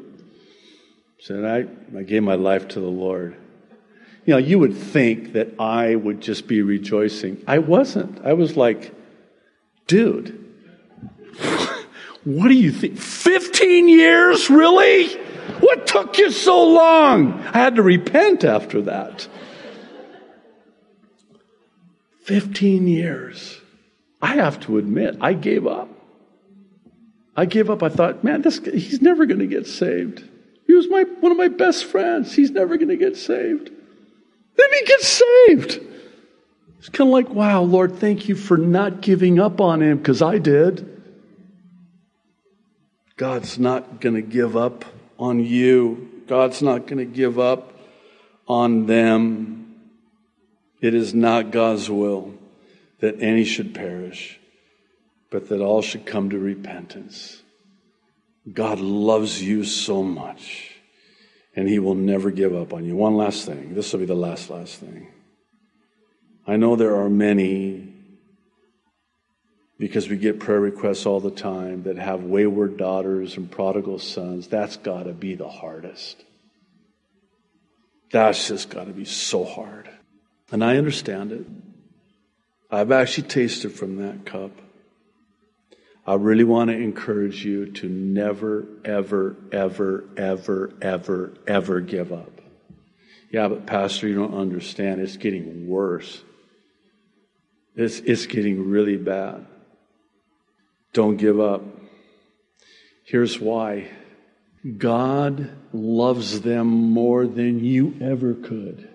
said, 1.30 1.46
I, 1.46 1.98
I 1.98 2.02
gave 2.02 2.24
my 2.24 2.34
life 2.34 2.70
to 2.70 2.80
the 2.80 2.88
Lord. 2.88 3.36
You 4.26 4.34
know, 4.34 4.40
you 4.40 4.58
would 4.58 4.76
think 4.76 5.34
that 5.34 5.60
I 5.60 5.94
would 5.94 6.22
just 6.22 6.48
be 6.48 6.64
rejoicing. 6.64 7.44
I 7.46 7.60
wasn't. 7.60 8.26
I 8.26 8.34
was 8.34 8.58
like, 8.58 8.96
dude, 9.86 10.44
what 12.24 12.48
do 12.48 12.56
you 12.56 12.72
think? 12.72 12.98
15 12.98 13.90
years? 13.90 14.50
Really? 14.50 15.29
What 15.60 15.88
took 15.88 16.18
you 16.18 16.32
so 16.32 16.64
long? 16.64 17.34
I 17.42 17.58
had 17.58 17.76
to 17.76 17.82
repent 17.82 18.44
after 18.44 18.82
that. 18.84 19.28
15 22.24 22.88
years. 22.88 23.60
I 24.22 24.36
have 24.36 24.60
to 24.62 24.78
admit, 24.78 25.18
I 25.22 25.34
gave 25.34 25.66
up. 25.66 25.90
I 27.36 27.46
gave 27.46 27.70
up. 27.70 27.82
I 27.82 27.90
thought, 27.90 28.24
man, 28.24 28.42
this 28.42 28.60
guy, 28.60 28.72
he's 28.72 29.02
never 29.02 29.26
going 29.26 29.40
to 29.40 29.48
get 29.48 29.66
saved. 29.66 30.24
He 30.68 30.74
was 30.74 30.90
my, 30.90 31.04
one 31.22 31.32
of 31.32 31.38
my 31.38 31.48
best 31.48 31.86
friends. 31.86 32.36
He's 32.36 32.52
never 32.52 32.78
going 32.78 32.90
to 32.90 32.98
get 32.98 33.16
saved. 33.16 33.72
Then 34.58 34.68
he 34.74 34.86
gets 34.86 35.08
saved. 35.08 35.80
It's 36.80 36.90
kind 36.90 37.10
of 37.10 37.14
like, 37.14 37.30
wow, 37.30 37.62
Lord, 37.62 37.96
thank 37.96 38.30
you 38.30 38.36
for 38.36 38.58
not 38.58 39.02
giving 39.02 39.40
up 39.40 39.60
on 39.60 39.82
him 39.82 39.98
because 39.98 40.22
I 40.22 40.38
did. 40.38 41.02
God's 43.18 43.58
not 43.58 44.00
going 44.00 44.16
to 44.16 44.22
give 44.22 44.56
up 44.56 44.86
on 45.20 45.46
you. 45.46 46.24
God's 46.26 46.64
not 46.64 46.88
going 46.88 46.98
to 46.98 47.06
give 47.06 47.38
up 47.38 47.74
on 48.48 48.88
them. 48.88 49.76
It 50.82 50.96
is 50.96 51.14
not 51.14 51.52
God's 51.52 51.90
will 51.90 52.34
that 53.00 53.22
any 53.22 53.44
should 53.44 53.76
perish, 53.76 54.40
but 55.30 55.50
that 55.50 55.62
all 55.62 55.82
should 55.82 56.06
come 56.06 56.30
to 56.32 56.40
repentance. 56.40 57.44
God 58.52 58.80
loves 58.80 59.44
you 59.44 59.64
so 59.64 60.02
much, 60.02 60.72
and 61.56 61.68
He 61.68 61.80
will 61.80 61.96
never 61.96 62.32
give 62.32 62.56
up 62.56 62.74
on 62.74 62.86
you. 62.86 62.96
One 62.96 63.16
last 63.16 63.46
thing. 63.46 63.76
This 63.76 63.92
will 63.92 64.00
be 64.00 64.06
the 64.06 64.16
last, 64.16 64.50
last 64.50 64.80
thing. 64.80 65.08
I 66.48 66.56
know 66.56 66.76
there 66.76 66.96
are 66.96 67.10
many, 67.10 67.89
because 69.80 70.10
we 70.10 70.18
get 70.18 70.40
prayer 70.40 70.60
requests 70.60 71.06
all 71.06 71.22
the 71.22 71.32
time, 71.32 71.84
that 71.84 71.98
have 71.98 72.24
wayward 72.24 72.78
daughters 72.78 73.38
and 73.38 73.50
prodigal 73.50 73.98
sons. 73.98 74.48
That's 74.48 74.76
got 74.76 75.04
to 75.04 75.14
be 75.14 75.36
the 75.36 75.48
hardest. 75.48 76.24
That's 78.12 78.50
just 78.50 78.70
got 78.70 78.86
to 78.86 78.94
be 78.94 79.06
so 79.06 79.46
hard. 79.46 79.90
And 80.52 80.64
I 80.64 80.78
understand 80.78 81.32
it. 81.32 81.46
I've 82.70 82.92
actually 82.92 83.30
tasted 83.30 83.72
from 83.72 83.98
that 83.98 84.26
cup. 84.26 84.52
I 86.06 86.16
really 86.16 86.44
want 86.44 86.72
to 86.72 86.76
encourage 86.76 87.46
you 87.46 87.72
to 87.74 87.88
never, 87.88 88.68
ever, 88.84 89.38
ever, 89.52 90.10
ever, 90.18 90.74
ever, 90.82 91.34
ever 91.48 91.80
give 91.80 92.12
up. 92.12 92.42
Yeah, 93.32 93.48
but 93.48 93.66
Pastor, 93.66 94.08
you 94.08 94.16
don't 94.16 94.34
understand. 94.34 95.02
It's 95.02 95.18
getting 95.18 95.68
worse. 95.68 96.22
It's, 97.76 98.00
it's 98.00 98.26
getting 98.26 98.70
really 98.70 98.98
bad. 98.98 99.46
Don't 100.94 101.18
give 101.18 101.40
up. 101.40 101.64
Here's 103.04 103.40
why 103.40 103.90
God 104.78 105.50
loves 105.72 106.42
them 106.42 106.68
more 106.68 107.26
than 107.26 107.64
you 107.64 107.96
ever 108.02 108.34
could. 108.34 108.90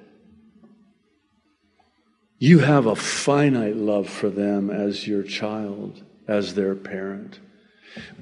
You 2.38 2.58
have 2.58 2.86
a 2.86 2.96
finite 2.96 3.76
love 3.76 4.08
for 4.08 4.28
them 4.28 4.70
as 4.70 5.06
your 5.06 5.22
child 5.22 6.02
as 6.28 6.54
their 6.54 6.74
parent. 6.74 7.40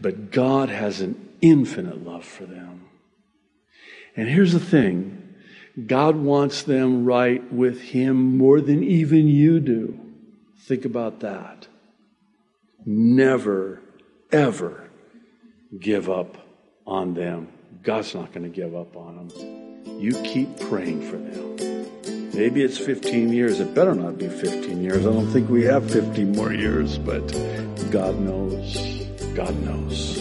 But 0.00 0.30
God 0.30 0.68
has 0.68 1.00
an 1.00 1.30
infinite 1.40 2.04
love 2.04 2.24
for 2.24 2.44
them. 2.44 2.88
And 4.16 4.28
here's 4.28 4.52
the 4.52 4.60
thing 4.60 5.34
God 5.86 6.16
wants 6.16 6.62
them 6.62 7.04
right 7.04 7.52
with 7.52 7.80
Him 7.80 8.36
more 8.36 8.60
than 8.60 8.84
even 8.84 9.26
you 9.26 9.58
do. 9.60 9.98
Think 10.58 10.84
about 10.84 11.20
that. 11.20 11.66
Never, 12.84 13.80
ever 14.30 14.90
give 15.78 16.10
up 16.10 16.36
on 16.86 17.14
them. 17.14 17.48
God's 17.82 18.14
not 18.14 18.32
going 18.32 18.44
to 18.44 18.48
give 18.48 18.74
up 18.74 18.96
on 18.96 19.28
them. 19.28 20.00
You 20.00 20.12
keep 20.22 20.58
praying 20.60 21.08
for 21.08 21.16
them. 21.16 22.32
Maybe 22.34 22.62
it's 22.62 22.78
15 22.78 23.32
years. 23.32 23.60
It 23.60 23.74
better 23.74 23.94
not 23.94 24.18
be 24.18 24.28
15 24.28 24.82
years. 24.82 25.06
I 25.06 25.12
don't 25.12 25.30
think 25.30 25.48
we 25.48 25.64
have 25.64 25.88
15 25.90 26.32
more 26.32 26.52
years, 26.52 26.98
but 26.98 27.20
God 27.90 28.18
knows. 28.18 28.76
God 29.34 29.54
knows. 29.62 30.18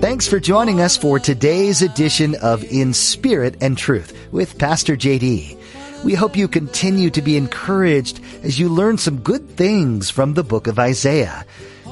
Thanks 0.00 0.28
for 0.28 0.38
joining 0.38 0.80
us 0.80 0.96
for 0.96 1.18
today's 1.18 1.82
edition 1.82 2.34
of 2.36 2.62
In 2.64 2.92
Spirit 2.92 3.56
and 3.60 3.76
Truth 3.76 4.28
with 4.32 4.58
Pastor 4.58 4.96
JD. 4.96 5.58
We 6.04 6.12
hope 6.12 6.36
you 6.36 6.48
continue 6.48 7.08
to 7.08 7.22
be 7.22 7.38
encouraged 7.38 8.20
as 8.42 8.58
you 8.58 8.68
learn 8.68 8.98
some 8.98 9.20
good 9.20 9.56
things 9.56 10.10
from 10.10 10.34
the 10.34 10.44
book 10.44 10.66
of 10.66 10.78
Isaiah. 10.78 11.46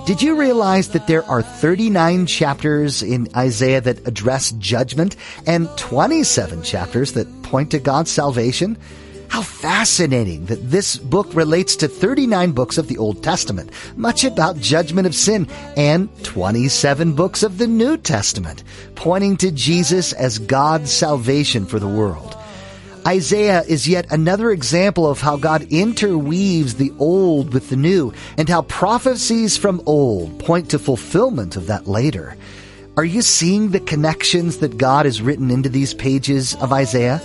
Did 0.05 0.21
you 0.21 0.39
realize 0.39 0.91
that 0.91 1.07
there 1.07 1.25
are 1.25 1.41
39 1.41 2.27
chapters 2.27 3.03
in 3.03 3.29
Isaiah 3.35 3.81
that 3.81 4.07
address 4.07 4.53
judgment 4.53 5.17
and 5.47 5.67
27 5.79 6.63
chapters 6.63 7.13
that 7.13 7.43
point 7.43 7.71
to 7.71 7.79
God's 7.79 8.11
salvation? 8.11 8.77
How 9.29 9.41
fascinating 9.41 10.45
that 10.47 10.71
this 10.71 10.99
book 10.99 11.29
relates 11.33 11.75
to 11.77 11.89
39 11.89 12.53
books 12.53 12.77
of 12.77 12.89
the 12.89 12.99
Old 12.99 13.23
Testament, 13.23 13.71
much 13.97 14.25
about 14.25 14.59
judgment 14.59 15.07
of 15.07 15.15
sin, 15.15 15.49
and 15.75 16.11
27 16.23 17.15
books 17.15 17.43
of 17.43 17.57
the 17.57 17.67
New 17.67 17.97
Testament, 17.97 18.63
pointing 18.95 19.39
to 19.39 19.51
Jesus 19.51 20.13
as 20.13 20.39
God's 20.39 20.93
salvation 20.93 21.65
for 21.65 21.79
the 21.79 21.89
world. 21.89 22.37
Isaiah 23.07 23.63
is 23.67 23.89
yet 23.89 24.13
another 24.13 24.51
example 24.53 25.11
of 25.11 25.21
how 25.21 25.37
God 25.37 25.67
interweaves 25.71 26.75
the 26.75 26.93
old 26.99 27.53
with 27.53 27.69
the 27.69 27.77
new 27.77 28.13
and 28.39 28.49
how 28.49 28.63
prophecies 28.63 29.57
from 29.57 29.83
old 29.87 30.39
point 30.39 30.71
to 30.71 30.79
fulfillment 30.79 31.57
of 31.57 31.67
that 31.67 31.89
later. 31.89 32.37
Are 32.97 33.05
you 33.05 33.23
seeing 33.23 33.71
the 33.71 33.81
connections 33.81 34.59
that 34.59 34.79
God 34.79 35.07
has 35.07 35.21
written 35.21 35.51
into 35.51 35.69
these 35.69 35.95
pages 35.95 36.55
of 36.57 36.73
Isaiah? 36.73 37.21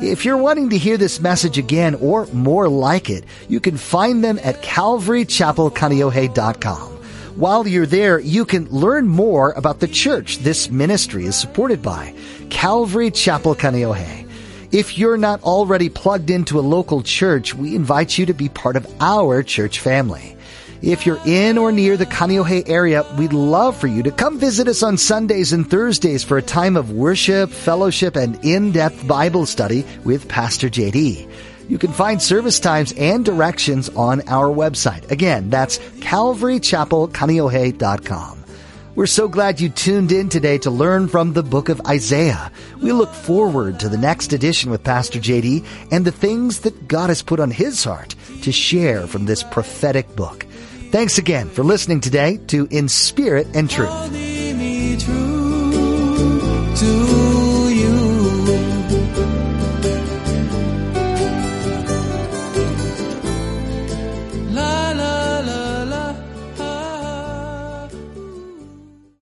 If 0.00 0.24
you're 0.24 0.38
wanting 0.38 0.70
to 0.70 0.78
hear 0.78 0.96
this 0.96 1.20
message 1.20 1.58
again 1.58 1.96
or 1.96 2.24
more 2.28 2.68
like 2.68 3.10
it, 3.10 3.24
you 3.48 3.60
can 3.60 3.76
find 3.76 4.24
them 4.24 4.38
at 4.42 4.62
calvarychapelkaneohe.com. 4.62 6.92
While 7.36 7.68
you're 7.68 7.84
there, 7.84 8.18
you 8.18 8.44
can 8.44 8.68
learn 8.70 9.08
more 9.08 9.52
about 9.52 9.80
the 9.80 9.88
church 9.88 10.38
this 10.38 10.70
ministry 10.70 11.26
is 11.26 11.36
supported 11.36 11.82
by, 11.82 12.14
Calvary 12.48 13.10
Chapel 13.10 13.54
Kaneohe. 13.54 14.27
If 14.70 14.98
you're 14.98 15.16
not 15.16 15.42
already 15.44 15.88
plugged 15.88 16.28
into 16.28 16.58
a 16.58 16.60
local 16.60 17.02
church, 17.02 17.54
we 17.54 17.74
invite 17.74 18.18
you 18.18 18.26
to 18.26 18.34
be 18.34 18.50
part 18.50 18.76
of 18.76 18.86
our 19.00 19.42
church 19.42 19.80
family. 19.80 20.36
If 20.82 21.06
you're 21.06 21.22
in 21.24 21.56
or 21.56 21.72
near 21.72 21.96
the 21.96 22.04
Kaneohe 22.04 22.68
area, 22.68 23.06
we'd 23.18 23.32
love 23.32 23.78
for 23.78 23.86
you 23.86 24.02
to 24.02 24.10
come 24.10 24.38
visit 24.38 24.68
us 24.68 24.82
on 24.82 24.98
Sundays 24.98 25.54
and 25.54 25.70
Thursdays 25.70 26.22
for 26.22 26.36
a 26.36 26.42
time 26.42 26.76
of 26.76 26.92
worship, 26.92 27.48
fellowship, 27.48 28.14
and 28.14 28.44
in-depth 28.44 29.08
Bible 29.08 29.46
study 29.46 29.86
with 30.04 30.28
Pastor 30.28 30.68
JD. 30.68 31.30
You 31.70 31.78
can 31.78 31.92
find 31.92 32.20
service 32.20 32.60
times 32.60 32.92
and 32.92 33.24
directions 33.24 33.88
on 33.88 34.20
our 34.28 34.54
website. 34.54 35.10
Again, 35.10 35.48
that's 35.48 35.78
calvarychapelkaneohe.com. 35.78 38.37
We're 38.98 39.06
so 39.06 39.28
glad 39.28 39.60
you 39.60 39.68
tuned 39.68 40.10
in 40.10 40.28
today 40.28 40.58
to 40.58 40.72
learn 40.72 41.06
from 41.06 41.32
the 41.32 41.44
book 41.44 41.68
of 41.68 41.80
Isaiah. 41.86 42.50
We 42.82 42.90
look 42.90 43.14
forward 43.14 43.78
to 43.78 43.88
the 43.88 43.96
next 43.96 44.32
edition 44.32 44.72
with 44.72 44.82
Pastor 44.82 45.20
JD 45.20 45.64
and 45.92 46.04
the 46.04 46.10
things 46.10 46.62
that 46.62 46.88
God 46.88 47.08
has 47.08 47.22
put 47.22 47.38
on 47.38 47.52
his 47.52 47.84
heart 47.84 48.16
to 48.42 48.50
share 48.50 49.06
from 49.06 49.24
this 49.24 49.44
prophetic 49.44 50.16
book. 50.16 50.46
Thanks 50.90 51.16
again 51.16 51.48
for 51.48 51.62
listening 51.62 52.00
today 52.00 52.38
to 52.48 52.66
In 52.72 52.88
Spirit 52.88 53.46
and 53.54 53.70
Truth. 53.70 53.88